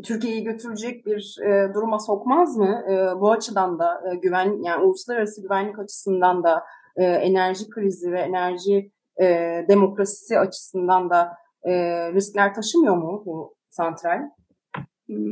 Türkiye'yi 0.04 0.44
götürecek 0.44 1.06
bir 1.06 1.36
e, 1.42 1.74
duruma 1.74 1.98
sokmaz 1.98 2.56
mı? 2.56 2.84
E, 2.90 3.20
bu 3.20 3.32
açıdan 3.32 3.78
da 3.78 4.02
e, 4.12 4.16
güven 4.16 4.62
yani 4.62 4.84
uluslararası 4.84 5.42
güvenlik 5.42 5.78
açısından 5.78 6.44
da 6.44 6.64
e, 6.96 7.04
enerji 7.04 7.70
krizi 7.70 8.12
ve 8.12 8.20
enerji 8.20 8.90
e, 9.20 9.24
demokrasisi 9.68 10.38
açısından 10.38 11.10
da 11.10 11.32
e, 11.62 11.72
riskler 12.12 12.54
taşımıyor 12.54 12.96
mu 12.96 13.22
bu 13.26 13.56
santral? 13.70 14.20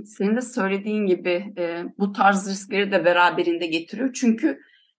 Senin 0.05 0.37
de 0.37 0.40
söylediğin 0.40 1.07
gibi 1.07 1.55
e, 1.59 1.85
bu 1.98 2.12
tarz 2.12 2.50
riskleri 2.50 2.92
de 2.92 3.05
beraberinde 3.05 3.66
getiriyor. 3.66 4.12
Çünkü 4.12 4.59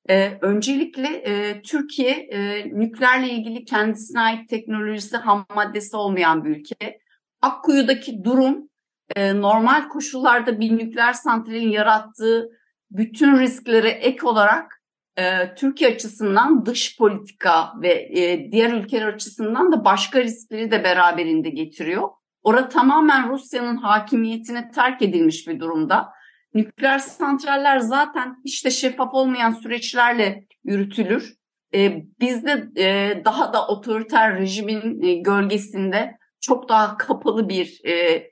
e, 0.09 0.37
öncelikle 0.41 1.07
e, 1.07 1.61
Türkiye 1.61 2.11
e, 2.11 2.69
nükleerle 2.79 3.29
ilgili 3.29 3.65
kendisine 3.65 4.19
ait 4.19 4.49
teknolojisi 4.49 5.17
ham 5.17 5.45
maddesi 5.55 5.97
olmayan 5.97 6.45
bir 6.45 6.49
ülke. 6.49 6.99
Akkuyu'daki 7.41 8.23
durum 8.23 8.69
e, 9.15 9.41
normal 9.41 9.89
koşullarda 9.89 10.59
bir 10.59 10.77
nükleer 10.77 11.13
santralin 11.13 11.69
yarattığı 11.69 12.49
bütün 12.91 13.39
risklere 13.39 13.89
ek 13.89 14.27
olarak 14.27 14.81
e, 15.17 15.55
Türkiye 15.55 15.89
açısından 15.89 16.65
dış 16.65 16.97
politika 16.97 17.73
ve 17.81 17.93
e, 17.93 18.51
diğer 18.51 18.73
ülkeler 18.73 19.07
açısından 19.07 19.71
da 19.71 19.85
başka 19.85 20.21
riskleri 20.21 20.71
de 20.71 20.83
beraberinde 20.83 21.49
getiriyor. 21.49 22.09
Orada 22.43 22.69
tamamen 22.69 23.29
Rusya'nın 23.29 23.77
hakimiyetine 23.77 24.71
terk 24.71 25.01
edilmiş 25.01 25.47
bir 25.47 25.59
durumda. 25.59 26.09
Nükleer 26.53 26.99
santraller 26.99 27.79
zaten 27.79 28.35
hiç 28.45 28.65
de 28.65 28.71
şeffaf 28.71 29.13
olmayan 29.13 29.51
süreçlerle 29.51 30.45
yürütülür. 30.63 31.33
E, 31.73 32.03
bizde 32.19 32.67
e, 32.77 33.21
daha 33.25 33.53
da 33.53 33.67
otoriter 33.67 34.39
rejimin 34.39 35.01
e, 35.01 35.13
gölgesinde 35.13 36.17
çok 36.41 36.69
daha 36.69 36.97
kapalı 36.97 37.49
bir 37.49 37.81
e, 37.87 38.23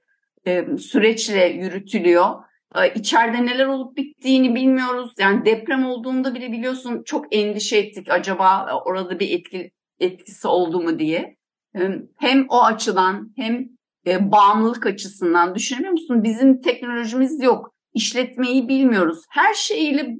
e, 0.47 0.77
süreçle 0.77 1.45
yürütülüyor. 1.45 2.29
E, 2.75 2.93
içeride 2.93 3.45
neler 3.45 3.65
olup 3.65 3.97
bittiğini 3.97 4.55
bilmiyoruz. 4.55 5.13
Yani 5.19 5.45
deprem 5.45 5.85
olduğunda 5.85 6.35
bile 6.35 6.51
biliyorsun 6.51 7.03
çok 7.05 7.35
endişe 7.35 7.77
ettik 7.77 8.11
acaba 8.11 8.81
orada 8.85 9.19
bir 9.19 9.31
etki, 9.31 9.71
etkisi 9.99 10.47
oldu 10.47 10.81
mu 10.81 10.99
diye. 10.99 11.37
E, 11.75 11.79
hem 12.19 12.45
o 12.49 12.63
açıdan 12.63 13.33
hem 13.35 13.69
e, 14.07 14.31
bağımlılık 14.31 14.85
açısından 14.85 15.55
düşünüyor 15.55 15.91
musun? 15.91 16.23
Bizim 16.23 16.61
teknolojimiz 16.61 17.43
yok. 17.43 17.73
İşletmeyi 17.93 18.67
bilmiyoruz. 18.67 19.25
Her 19.29 19.53
şeyiyle 19.53 20.17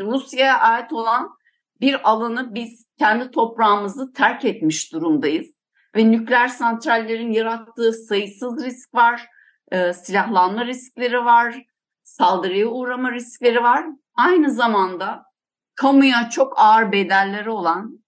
Rusya'ya 0.00 0.58
ait 0.58 0.92
olan 0.92 1.28
bir 1.80 2.10
alanı 2.10 2.54
biz 2.54 2.86
kendi 2.98 3.30
toprağımızı 3.30 4.12
terk 4.12 4.44
etmiş 4.44 4.92
durumdayız. 4.92 5.46
Ve 5.96 6.10
nükleer 6.10 6.48
santrallerin 6.48 7.32
yarattığı 7.32 7.92
sayısız 7.92 8.64
risk 8.64 8.94
var 8.94 9.28
e, 9.72 9.92
silahlanma 9.92 10.66
riskleri 10.66 11.24
var, 11.24 11.66
saldırıya 12.02 12.66
uğrama 12.66 13.12
riskleri 13.12 13.62
var. 13.62 13.86
Aynı 14.14 14.50
zamanda 14.50 15.24
kamuya 15.74 16.30
çok 16.30 16.58
ağır 16.58 16.92
bedelleri 16.92 17.50
olan 17.50 18.04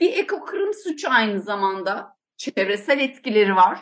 bir 0.00 0.12
ekokırım 0.12 0.74
suçu 0.74 1.10
aynı 1.10 1.40
zamanda 1.40 2.16
çevresel 2.36 3.00
etkileri 3.00 3.56
var. 3.56 3.80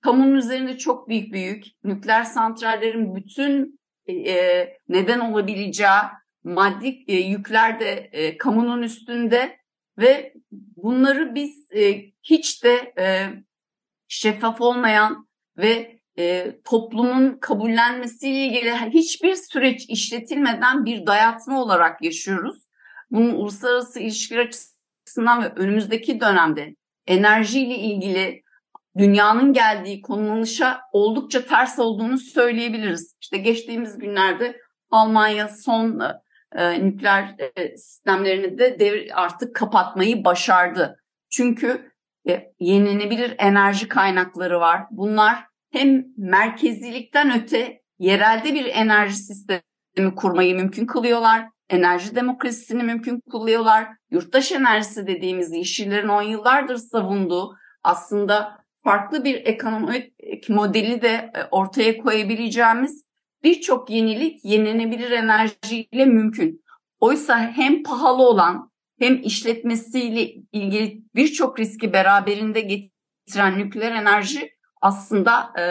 Kamunun 0.00 0.34
üzerinde 0.34 0.78
çok 0.78 1.08
büyük 1.08 1.32
büyük 1.32 1.64
nükleer 1.84 2.24
santrallerin 2.24 3.16
bütün 3.16 3.80
e, 4.08 4.68
neden 4.88 5.20
olabileceği 5.20 6.00
maddi 6.44 7.04
e, 7.08 7.16
yükler 7.16 7.80
de 7.80 7.90
e, 8.12 8.38
kamunun 8.38 8.82
üstünde 8.82 9.58
ve 9.98 10.34
bunları 10.76 11.34
biz 11.34 11.72
e, 11.72 12.12
hiç 12.22 12.64
de 12.64 12.94
e, 12.98 13.28
şeffaf 14.08 14.60
olmayan 14.60 15.28
ve 15.56 16.01
e, 16.18 16.56
toplumun 16.64 17.38
kabullenmesiyle 17.40 18.46
ilgili 18.46 18.72
hiçbir 18.72 19.34
süreç 19.34 19.88
işletilmeden 19.88 20.84
bir 20.84 21.06
dayatma 21.06 21.62
olarak 21.62 22.02
yaşıyoruz. 22.02 22.56
Bunun 23.10 23.34
uluslararası 23.34 24.00
ilişkiler 24.00 24.46
açısından 24.46 25.42
ve 25.42 25.52
önümüzdeki 25.56 26.20
dönemde 26.20 26.76
enerjiyle 27.06 27.74
ilgili 27.74 28.42
dünyanın 28.98 29.52
geldiği 29.52 30.02
konumlanışa 30.02 30.80
oldukça 30.92 31.46
ters 31.46 31.78
olduğunu 31.78 32.18
söyleyebiliriz. 32.18 33.16
İşte 33.20 33.38
geçtiğimiz 33.38 33.98
günlerde 33.98 34.56
Almanya 34.90 35.48
son 35.48 36.00
e, 36.54 36.84
nükleer 36.84 37.34
e, 37.56 37.76
sistemlerini 37.76 38.58
de 38.58 38.80
devir, 38.80 39.22
artık 39.22 39.54
kapatmayı 39.54 40.24
başardı. 40.24 40.96
Çünkü 41.30 41.92
e, 42.28 42.52
yenilenebilir 42.60 43.34
enerji 43.38 43.88
kaynakları 43.88 44.60
var. 44.60 44.82
Bunlar 44.90 45.44
hem 45.72 46.04
merkezilikten 46.16 47.42
öte 47.42 47.82
yerelde 47.98 48.54
bir 48.54 48.66
enerji 48.66 49.16
sistemi 49.16 50.14
kurmayı 50.16 50.54
mümkün 50.54 50.86
kılıyorlar. 50.86 51.48
Enerji 51.70 52.16
demokrasisini 52.16 52.82
mümkün 52.82 53.20
kılıyorlar. 53.30 53.88
Yurttaş 54.10 54.52
enerjisi 54.52 55.06
dediğimiz 55.06 55.52
yeşillerin 55.52 56.08
10 56.08 56.22
yıllardır 56.22 56.76
savunduğu 56.76 57.56
aslında 57.82 58.58
farklı 58.84 59.24
bir 59.24 59.34
ekonomik 59.34 60.48
modeli 60.48 61.02
de 61.02 61.30
e, 61.34 61.44
ortaya 61.50 61.98
koyabileceğimiz 61.98 63.04
birçok 63.44 63.90
yenilik 63.90 64.44
yenilenebilir 64.44 65.10
enerjiyle 65.10 66.04
mümkün. 66.06 66.62
Oysa 67.00 67.38
hem 67.38 67.82
pahalı 67.82 68.22
olan 68.22 68.70
hem 68.98 69.22
işletmesiyle 69.22 70.32
ilgili 70.52 71.02
birçok 71.14 71.58
riski 71.58 71.92
beraberinde 71.92 72.60
getiren 72.60 73.58
nükleer 73.58 73.92
enerji 73.92 74.50
aslında 74.82 75.52
e, 75.56 75.62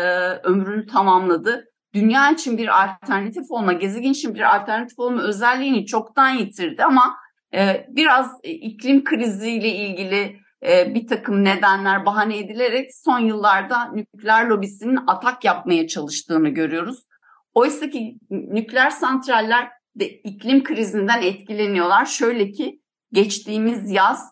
ömrünü 0.47 0.85
tamamladı. 0.85 1.65
Dünya 1.93 2.31
için 2.31 2.57
bir 2.57 2.83
alternatif 2.83 3.51
olma, 3.51 3.73
gezegen 3.73 4.11
için 4.11 4.35
bir 4.35 4.55
alternatif 4.55 4.99
olma 4.99 5.21
özelliğini 5.21 5.85
çoktan 5.85 6.29
yitirdi 6.29 6.83
ama 6.83 7.17
e, 7.53 7.85
biraz 7.89 8.31
iklim 8.43 9.03
kriziyle 9.03 9.69
ilgili 9.69 10.39
e, 10.67 10.95
bir 10.95 11.07
takım 11.07 11.43
nedenler 11.43 12.05
bahane 12.05 12.37
edilerek 12.37 12.89
son 12.95 13.19
yıllarda 13.19 13.91
nükleer 13.93 14.45
lobisinin 14.45 14.99
atak 15.07 15.45
yapmaya 15.45 15.87
çalıştığını 15.87 16.49
görüyoruz. 16.49 17.03
Oysa 17.53 17.89
ki 17.89 18.17
nükleer 18.29 18.89
santraller 18.89 19.69
de 19.95 20.09
iklim 20.09 20.63
krizinden 20.63 21.21
etkileniyorlar. 21.21 22.05
Şöyle 22.05 22.51
ki 22.51 22.81
geçtiğimiz 23.11 23.91
yaz 23.91 24.31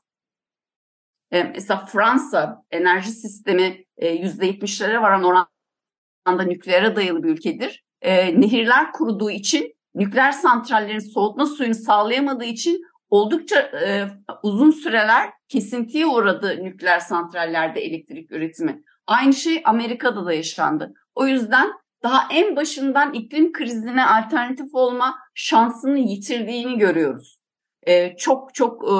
e, 1.32 1.43
mesela 1.43 1.86
Fransa 1.86 2.63
enerji 2.71 3.11
sistemi 3.11 3.86
%70'lere 4.01 4.93
e, 4.93 5.01
varan 5.01 5.23
oranda 5.23 6.43
nükleere 6.43 6.95
dayalı 6.95 7.23
bir 7.23 7.30
ülkedir. 7.30 7.84
E, 8.01 8.41
nehirler 8.41 8.91
kuruduğu 8.91 9.32
için 9.32 9.73
nükleer 9.95 10.32
santrallerin 10.32 11.13
soğutma 11.13 11.45
suyunu 11.45 11.75
sağlayamadığı 11.75 12.45
için 12.45 12.82
oldukça 13.09 13.59
e, 13.59 14.07
uzun 14.43 14.71
süreler 14.71 15.30
kesintiye 15.47 16.05
uğradı 16.05 16.63
nükleer 16.63 16.99
santrallerde 16.99 17.82
elektrik 17.82 18.32
üretimi. 18.32 18.84
Aynı 19.07 19.34
şey 19.34 19.61
Amerika'da 19.65 20.25
da 20.25 20.34
yaşandı. 20.34 20.93
O 21.15 21.27
yüzden 21.27 21.71
daha 22.03 22.27
en 22.34 22.55
başından 22.55 23.13
iklim 23.13 23.51
krizine 23.51 24.05
alternatif 24.05 24.67
olma 24.73 25.15
şansını 25.36 25.99
yitirdiğini 25.99 26.77
görüyoruz. 26.77 27.39
Ee, 27.88 28.15
çok 28.17 28.53
çok 28.53 28.84
e, 28.84 28.95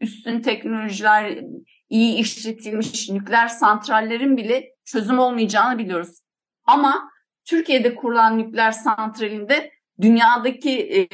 üstün 0.00 0.40
teknolojiler, 0.40 1.44
iyi 1.92 2.16
işletilmiş 2.16 3.08
nükleer 3.08 3.48
santrallerin 3.48 4.36
bile 4.36 4.74
çözüm 4.84 5.18
olmayacağını 5.18 5.78
biliyoruz. 5.78 6.18
Ama 6.64 7.10
Türkiye'de 7.44 7.94
kurulan 7.94 8.38
nükleer 8.38 8.72
santralinde 8.72 9.70
dünyadaki 10.00 10.70
e, 10.70 11.08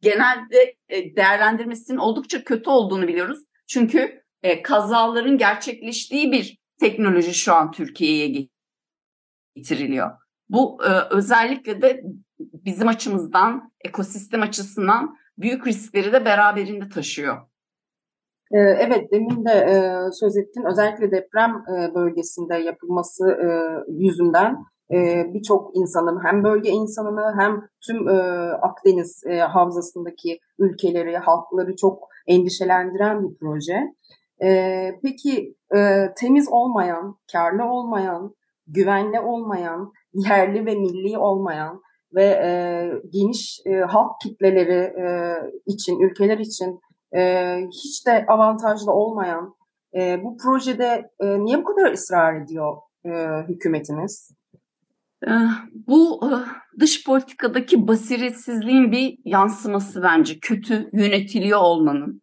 genelde 0.00 0.76
e, 0.88 1.16
değerlendirmesinin 1.16 1.98
oldukça 1.98 2.44
kötü 2.44 2.70
olduğunu 2.70 3.08
biliyoruz. 3.08 3.38
Çünkü 3.66 4.22
e, 4.42 4.62
kazaların 4.62 5.38
gerçekleştiği 5.38 6.32
bir 6.32 6.58
teknoloji 6.80 7.34
şu 7.34 7.54
an 7.54 7.72
Türkiye'ye 7.72 8.48
getiriliyor. 9.56 10.10
Bu 10.48 10.84
e, 10.84 10.88
özellikle 11.10 11.82
de 11.82 12.02
bizim 12.38 12.88
açımızdan, 12.88 13.72
ekosistem 13.84 14.42
açısından 14.42 15.16
büyük 15.38 15.66
riskleri 15.66 16.12
de 16.12 16.24
beraberinde 16.24 16.88
taşıyor. 16.88 17.53
Ee, 18.52 18.58
evet, 18.58 19.12
demin 19.12 19.44
de 19.44 19.50
e, 19.50 19.74
söz 20.12 20.36
ettin. 20.36 20.64
Özellikle 20.70 21.10
deprem 21.10 21.50
e, 21.50 21.94
bölgesinde 21.94 22.54
yapılması 22.54 23.28
e, 23.30 23.48
yüzünden 23.88 24.56
birçok 25.34 25.76
insanın 25.76 26.24
hem 26.24 26.44
bölge 26.44 26.70
insanını 26.70 27.34
hem 27.38 27.60
tüm 27.86 28.08
Akdeniz 28.62 29.22
havzasındaki 29.48 30.38
ülkeleri, 30.58 31.16
halkları 31.16 31.76
çok 31.76 32.08
endişelendiren 32.26 33.22
bir 33.22 33.36
proje. 33.38 33.80
Peki 35.02 35.54
temiz 36.16 36.48
olmayan, 36.50 37.16
karlı 37.32 37.64
olmayan, 37.64 38.34
güvenli 38.66 39.20
olmayan, 39.20 39.92
yerli 40.14 40.66
ve 40.66 40.74
milli 40.74 41.18
olmayan 41.18 41.80
ve 42.14 42.40
geniş 43.12 43.60
halk 43.88 44.12
kitleleri 44.22 44.92
için, 45.66 46.00
ülkeler 46.00 46.38
için 46.38 46.80
e, 47.16 47.56
hiç 47.72 48.06
de 48.06 48.24
avantajlı 48.28 48.92
olmayan 48.92 49.54
e, 49.94 50.22
bu 50.22 50.36
projede 50.36 51.10
e, 51.20 51.44
niye 51.44 51.58
bu 51.58 51.64
kadar 51.64 51.92
ısrar 51.92 52.40
ediyor 52.40 52.76
e, 53.04 53.10
hükümetimiz? 53.48 54.30
Bu 55.72 56.20
dış 56.80 57.04
politikadaki 57.04 57.88
basiretsizliğin 57.88 58.92
bir 58.92 59.18
yansıması 59.24 60.02
bence 60.02 60.38
kötü 60.38 60.90
yönetiliyor 60.92 61.60
olmanın. 61.60 62.22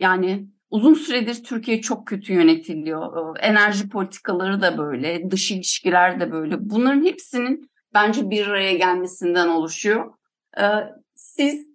Yani 0.00 0.46
uzun 0.70 0.94
süredir 0.94 1.44
Türkiye 1.44 1.80
çok 1.80 2.06
kötü 2.06 2.32
yönetiliyor. 2.32 3.36
Enerji 3.40 3.88
politikaları 3.88 4.62
da 4.62 4.78
böyle, 4.78 5.30
dış 5.30 5.50
ilişkiler 5.50 6.20
de 6.20 6.32
böyle. 6.32 6.56
Bunların 6.60 7.04
hepsinin 7.04 7.70
bence 7.94 8.30
bir 8.30 8.46
araya 8.46 8.74
gelmesinden 8.74 9.48
oluşuyor. 9.48 10.14
Siz 11.14 11.66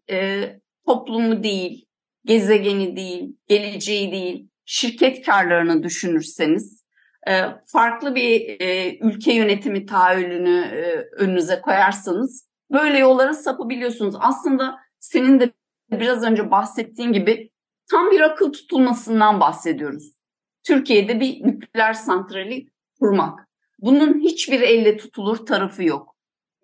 toplumu 0.88 1.44
değil, 1.44 1.86
gezegeni 2.26 2.96
değil, 2.96 3.36
geleceği 3.48 4.12
değil, 4.12 4.50
şirket 4.66 5.26
karlarını 5.26 5.84
düşünürseniz 5.84 6.84
e, 7.28 7.42
farklı 7.68 8.16
bir 8.16 8.62
e, 8.62 8.98
ülke 9.02 9.34
yönetimi 9.34 9.86
tahayyülünü 9.86 10.60
e, 10.60 11.08
önünüze 11.18 11.62
koyarsanız 11.62 12.48
böyle 12.72 12.98
yollara 12.98 13.34
sapabiliyorsunuz. 13.34 14.16
Aslında 14.20 14.80
senin 15.00 15.40
de 15.40 15.54
biraz 15.92 16.24
önce 16.24 16.52
bahsettiğin 16.52 17.14
gibi 17.14 17.52
tam 17.92 18.12
bir 18.12 18.22
akıl 18.22 18.54
tutulmasından 18.54 19.40
bahsediyoruz. 19.40 20.14
Türkiye'de 20.64 21.20
bir 21.20 21.44
nükleer 21.44 21.94
santrali 21.94 22.68
kurmak. 23.00 23.48
Bunun 23.80 24.20
hiçbir 24.20 24.62
elle 24.62 24.98
tutulur 24.98 25.46
tarafı 25.46 25.84
yok. 25.84 26.16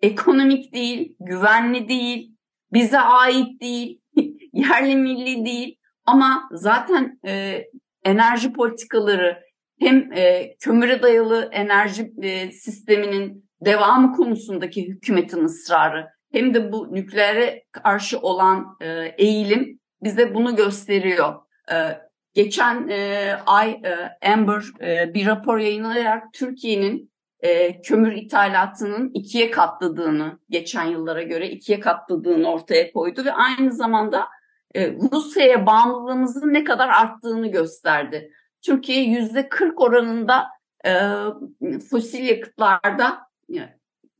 Ekonomik 0.02 0.72
değil, 0.72 1.16
güvenli 1.20 1.88
değil, 1.88 2.36
bize 2.72 3.00
ait 3.00 3.60
değil, 3.60 4.00
yerli 4.54 4.96
milli 4.96 5.44
değil 5.44 5.76
ama 6.06 6.48
zaten 6.52 7.18
e, 7.26 7.64
enerji 8.04 8.52
politikaları 8.52 9.44
hem 9.80 10.12
e, 10.12 10.54
kömüre 10.60 11.02
dayalı 11.02 11.48
enerji 11.52 12.12
e, 12.22 12.52
sisteminin 12.52 13.50
devamı 13.60 14.12
konusundaki 14.12 14.88
hükümetin 14.88 15.44
ısrarı 15.44 16.08
hem 16.32 16.54
de 16.54 16.72
bu 16.72 16.94
nükleere 16.94 17.64
karşı 17.72 18.18
olan 18.18 18.76
e, 18.80 19.14
eğilim 19.18 19.80
bize 20.02 20.34
bunu 20.34 20.56
gösteriyor. 20.56 21.34
E, 21.72 21.76
geçen 22.34 22.88
e, 22.88 23.32
ay 23.46 23.70
e, 23.70 24.26
Amber 24.32 24.62
e, 24.80 25.14
bir 25.14 25.26
rapor 25.26 25.58
yayınlayarak 25.58 26.32
Türkiye'nin 26.32 27.14
e, 27.40 27.80
kömür 27.80 28.12
ithalatının 28.12 29.10
ikiye 29.14 29.50
katladığını, 29.50 30.38
geçen 30.50 30.84
yıllara 30.84 31.22
göre 31.22 31.48
ikiye 31.48 31.80
katladığını 31.80 32.52
ortaya 32.52 32.92
koydu 32.92 33.24
ve 33.24 33.32
aynı 33.32 33.72
zamanda 33.72 34.28
e, 34.74 34.92
Rusya'ya 35.12 35.66
bağımlılığımızın 35.66 36.52
ne 36.52 36.64
kadar 36.64 36.88
arttığını 36.88 37.48
gösterdi. 37.48 38.32
Türkiye 38.62 39.04
yüzde 39.04 39.48
40 39.48 39.80
oranında 39.80 40.46
e, 40.86 40.92
fosil 41.90 42.24
yakıtlarda 42.24 43.18
e, 43.54 43.58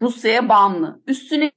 Rusya'ya 0.02 0.48
bağımlı. 0.48 1.02
Üstüne 1.06 1.52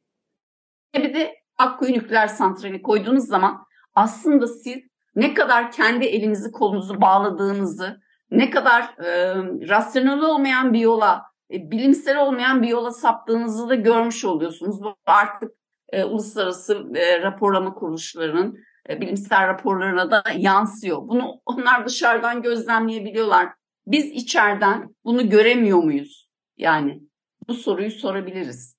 bir 0.96 1.14
de 1.14 1.36
Akkuyu 1.58 1.94
nükleer 1.94 2.28
santrali 2.28 2.82
koyduğunuz 2.82 3.28
zaman 3.28 3.66
aslında 3.96 4.48
siz 4.48 4.78
ne 5.16 5.34
kadar 5.34 5.72
kendi 5.72 6.06
elinizi 6.06 6.52
kolunuzu 6.52 7.02
bağladığınızı, 7.02 8.02
ne 8.32 8.50
kadar 8.50 8.84
e, 8.84 9.36
rasyonel 9.70 10.22
olmayan 10.22 10.74
bir 10.74 10.80
yola, 10.80 11.24
e, 11.54 11.72
bilimsel 11.72 12.18
olmayan 12.18 12.64
bir 12.64 12.68
yola 12.68 12.92
saptığınızı 12.92 13.70
da 13.70 13.76
görmüş 13.76 14.26
oluyorsunuz. 14.26 14.84
Bu 14.84 14.96
artık 15.06 15.52
e, 15.90 16.04
uluslararası 16.04 16.86
e, 16.96 17.22
raporlama 17.22 17.74
kuruluşlarının 17.74 18.60
bilimsel 18.90 19.48
raporlarına 19.48 20.12
da 20.12 20.24
yansıyor. 20.38 20.98
Bunu 20.98 21.42
onlar 21.46 21.86
dışarıdan 21.86 22.42
gözlemleyebiliyorlar. 22.42 23.50
Biz 23.88 24.06
içeriden 24.06 24.96
bunu 25.06 25.30
göremiyor 25.30 25.84
muyuz? 25.84 26.30
Yani 26.58 27.02
bu 27.48 27.54
soruyu 27.54 27.92
sorabiliriz. 27.92 28.78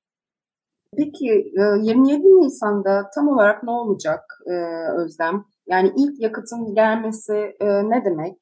Peki 0.97 1.53
27 1.83 2.13
e, 2.13 2.21
Nisan'da 2.21 3.11
tam 3.15 3.29
olarak 3.29 3.63
ne 3.63 3.71
olacak 3.71 4.21
e, 4.47 4.53
Özlem? 4.97 5.45
Yani 5.67 5.93
ilk 5.97 6.21
yakıtın 6.21 6.75
gelmesi 6.75 7.57
ne 7.63 8.05
demek? 8.05 8.37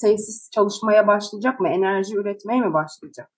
Tesis 0.00 0.50
çalışmaya 0.50 1.06
başlayacak 1.06 1.60
mı? 1.60 1.68
Enerji 1.68 2.16
üretmeye 2.16 2.60
mi 2.60 2.74
başlayacak? 2.74 3.30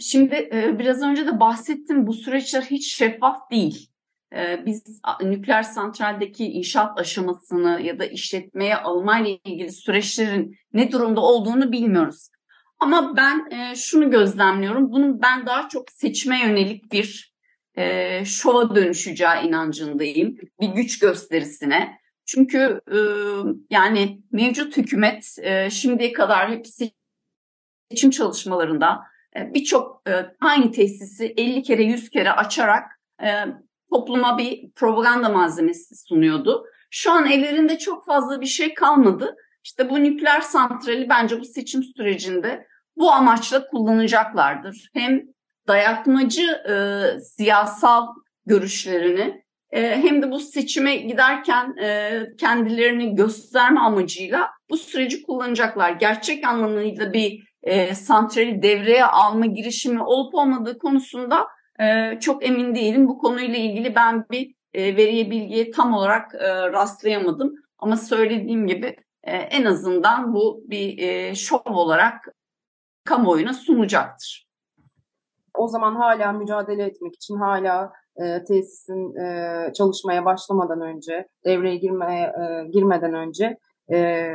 Şimdi 0.00 0.48
biraz 0.78 1.02
önce 1.02 1.26
de 1.26 1.40
bahsettim 1.40 2.06
bu 2.06 2.12
süreçler 2.12 2.62
hiç 2.62 2.96
şeffaf 2.96 3.50
değil. 3.50 3.90
Ee, 4.34 4.62
biz 4.66 5.00
nükleer 5.22 5.62
santraldeki 5.62 6.46
inşaat 6.46 7.00
aşamasını 7.00 7.80
ya 7.82 7.98
da 7.98 8.06
işletmeye 8.06 8.76
almayla 8.76 9.38
ilgili 9.44 9.72
süreçlerin 9.72 10.56
ne 10.72 10.92
durumda 10.92 11.20
olduğunu 11.20 11.72
bilmiyoruz. 11.72 12.28
Ama 12.78 13.16
ben 13.16 13.50
e, 13.50 13.76
şunu 13.76 14.10
gözlemliyorum. 14.10 14.92
Bunun 14.92 15.22
ben 15.22 15.46
daha 15.46 15.68
çok 15.68 15.90
seçime 15.90 16.40
yönelik 16.40 16.92
bir 16.92 17.34
e, 17.74 18.24
şova 18.24 18.76
dönüşeceği 18.76 19.42
inancındayım. 19.42 20.36
Bir 20.60 20.68
güç 20.68 20.98
gösterisine. 20.98 21.98
Çünkü 22.26 22.80
e, 22.92 22.98
yani 23.70 24.20
mevcut 24.32 24.76
hükümet 24.76 25.36
şimdiye 25.70 26.12
kadar 26.12 26.50
hep 26.50 26.66
seçim 27.90 28.10
çalışmalarında 28.10 29.00
birçok 29.36 30.02
aynı 30.40 30.72
tesisi 30.72 31.34
50 31.36 31.62
kere 31.62 31.82
100 31.82 32.10
kere 32.10 32.32
açarak 32.32 33.00
topluma 33.90 34.38
bir 34.38 34.70
propaganda 34.70 35.28
malzemesi 35.28 35.96
sunuyordu. 36.08 36.64
Şu 36.90 37.12
an 37.12 37.26
ellerinde 37.26 37.78
çok 37.78 38.06
fazla 38.06 38.40
bir 38.40 38.46
şey 38.46 38.74
kalmadı. 38.74 39.36
İşte 39.64 39.90
bu 39.90 40.02
nükleer 40.02 40.40
santrali 40.40 41.08
bence 41.08 41.40
bu 41.40 41.44
seçim 41.44 41.82
sürecinde 41.82 42.66
bu 42.96 43.12
amaçla 43.12 43.66
kullanacaklardır. 43.66 44.90
Hem 44.94 45.20
dayatmacı 45.68 46.42
e, 46.42 46.74
siyasal 47.20 48.06
görüşlerini 48.46 49.42
e, 49.70 49.82
hem 49.82 50.22
de 50.22 50.30
bu 50.30 50.38
seçime 50.40 50.96
giderken 50.96 51.76
e, 51.82 52.20
kendilerini 52.38 53.14
gösterme 53.14 53.80
amacıyla 53.80 54.50
bu 54.70 54.76
süreci 54.76 55.22
kullanacaklar. 55.22 55.90
Gerçek 55.90 56.44
anlamıyla 56.44 57.12
bir 57.12 57.46
e, 57.62 57.94
santrali 57.94 58.62
devreye 58.62 59.04
alma 59.04 59.46
girişimi 59.46 60.02
olup 60.02 60.34
olmadığı 60.34 60.78
konusunda 60.78 61.46
e, 61.80 62.18
çok 62.20 62.46
emin 62.46 62.74
değilim. 62.74 63.08
Bu 63.08 63.18
konuyla 63.18 63.58
ilgili 63.58 63.94
ben 63.94 64.24
bir 64.30 64.54
e, 64.74 64.96
veriye 64.96 65.30
bilgiye 65.30 65.70
tam 65.70 65.92
olarak 65.92 66.34
e, 66.34 66.72
rastlayamadım. 66.72 67.54
Ama 67.78 67.96
söylediğim 67.96 68.66
gibi 68.66 68.96
e, 69.22 69.36
en 69.36 69.64
azından 69.64 70.34
bu 70.34 70.64
bir 70.66 71.34
şov 71.34 71.74
olarak 71.74 72.34
kamuoyuna 73.04 73.52
sunacaktır. 73.52 74.46
O 75.54 75.68
zaman 75.68 75.94
hala 75.94 76.32
mücadele 76.32 76.84
etmek 76.84 77.14
için 77.14 77.36
hala 77.36 77.92
e, 78.16 78.44
tesisin 78.44 79.16
e, 79.16 79.72
çalışmaya 79.72 80.24
başlamadan 80.24 80.80
önce, 80.80 81.28
devreye 81.44 81.76
girmeye 81.76 82.26
e, 82.26 82.68
girmeden 82.70 83.14
önce 83.14 83.58
e, 83.92 84.28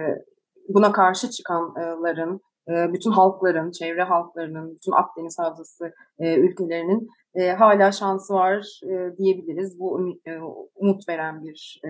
buna 0.70 0.92
karşı 0.92 1.30
çıkanların, 1.30 2.42
bütün 2.68 3.12
halkların, 3.12 3.72
çevre 3.72 4.03
halklarının, 4.03 4.76
bütün 4.76 4.91
Akdeniz 4.91 5.39
Havzası 5.39 5.93
e, 6.20 6.36
ülkelerinin 6.36 7.07
e, 7.36 7.51
hala 7.51 7.91
şansı 7.91 8.34
var 8.34 8.80
e, 8.84 9.18
diyebiliriz. 9.18 9.80
Bu 9.80 9.99
umut 10.76 11.09
veren 11.09 11.43
bir 11.43 11.82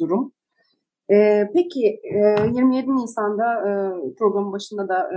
durum. 0.00 0.32
Ee, 1.10 1.50
peki 1.54 2.00
e, 2.04 2.18
27 2.52 2.96
Nisan'da 2.96 3.44
programın 4.18 4.52
başında 4.52 4.88
da 4.88 5.10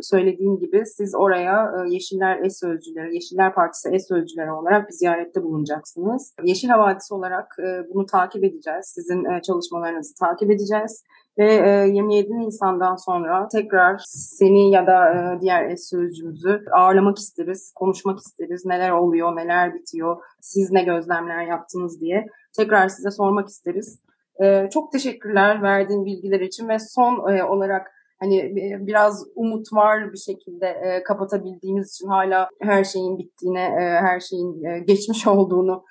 söylediğim 0.00 0.58
gibi 0.58 0.86
siz 0.86 1.14
oraya 1.14 1.72
Yeşiller 1.88 2.44
Es 2.44 2.60
Sözcüleri, 2.60 3.14
Yeşiller 3.14 3.54
Partisi 3.54 3.88
Es 3.88 4.08
Sözcüleri 4.08 4.52
olarak 4.52 4.88
bir 4.88 4.92
ziyarette 4.92 5.42
bulunacaksınız. 5.42 6.34
Yeşil 6.44 6.68
Havadisi 6.68 7.14
olarak 7.14 7.56
bunu 7.94 8.06
takip 8.06 8.44
edeceğiz. 8.44 8.86
Sizin 8.94 9.40
çalışmalarınızı 9.40 10.14
takip 10.20 10.50
edeceğiz. 10.50 11.04
Ve 11.38 11.54
e, 11.54 11.88
27 11.88 12.38
Nisan'dan 12.38 12.96
sonra 12.96 13.48
tekrar 13.48 14.00
seni 14.06 14.70
ya 14.70 14.86
da 14.86 15.14
e, 15.14 15.40
diğer 15.40 15.70
es 15.70 15.90
sözcümüzü 15.90 16.64
ağırlamak 16.72 17.18
isteriz, 17.18 17.72
konuşmak 17.74 18.18
isteriz. 18.18 18.66
Neler 18.66 18.90
oluyor, 18.90 19.36
neler 19.36 19.74
bitiyor, 19.74 20.16
siz 20.40 20.70
ne 20.70 20.84
gözlemler 20.84 21.46
yaptınız 21.46 22.00
diye 22.00 22.26
tekrar 22.56 22.88
size 22.88 23.10
sormak 23.10 23.48
isteriz. 23.48 24.00
E, 24.42 24.68
çok 24.72 24.92
teşekkürler 24.92 25.62
verdiğin 25.62 26.04
bilgiler 26.04 26.40
için 26.40 26.68
ve 26.68 26.76
son 26.78 27.32
e, 27.32 27.44
olarak 27.44 27.86
hani 28.20 28.52
biraz 28.86 29.24
umut 29.34 29.72
var 29.72 30.12
bir 30.12 30.18
şekilde 30.18 31.02
kapatabildiğimiz 31.06 31.94
için 31.94 32.08
hala 32.08 32.48
her 32.60 32.84
şeyin 32.84 33.18
bittiğine, 33.18 33.70
her 33.78 34.20
şeyin 34.20 34.62
geçmiş 34.86 35.26
olduğunu 35.26 35.84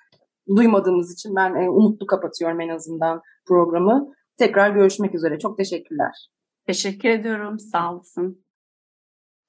duymadığımız 0.56 1.14
için 1.14 1.36
ben 1.36 1.68
umutlu 1.68 2.06
kapatıyorum 2.06 2.62
en 2.62 2.70
azından 2.70 3.22
programı. 3.48 4.14
Tekrar 4.40 4.70
görüşmek 4.70 5.16
üzere. 5.16 5.40
Çok 5.40 5.58
teşekkürler. 5.58 6.30
Teşekkür 6.68 7.10
ediyorum. 7.10 7.60
Sağ 7.60 7.94
olasın. 7.94 8.46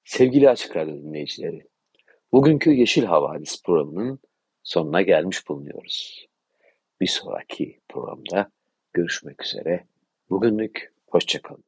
Sevgili 0.03 0.49
Açık 0.49 0.75
Radyo 0.75 0.95
dinleyicileri, 0.95 1.67
bugünkü 2.31 2.71
Yeşil 2.71 3.03
Havadis 3.03 3.63
programının 3.63 4.19
sonuna 4.63 5.01
gelmiş 5.01 5.47
bulunuyoruz. 5.49 6.27
Bir 7.01 7.07
sonraki 7.07 7.81
programda 7.89 8.51
görüşmek 8.93 9.45
üzere. 9.45 9.87
Bugünlük 10.29 10.93
hoşçakalın. 11.07 11.63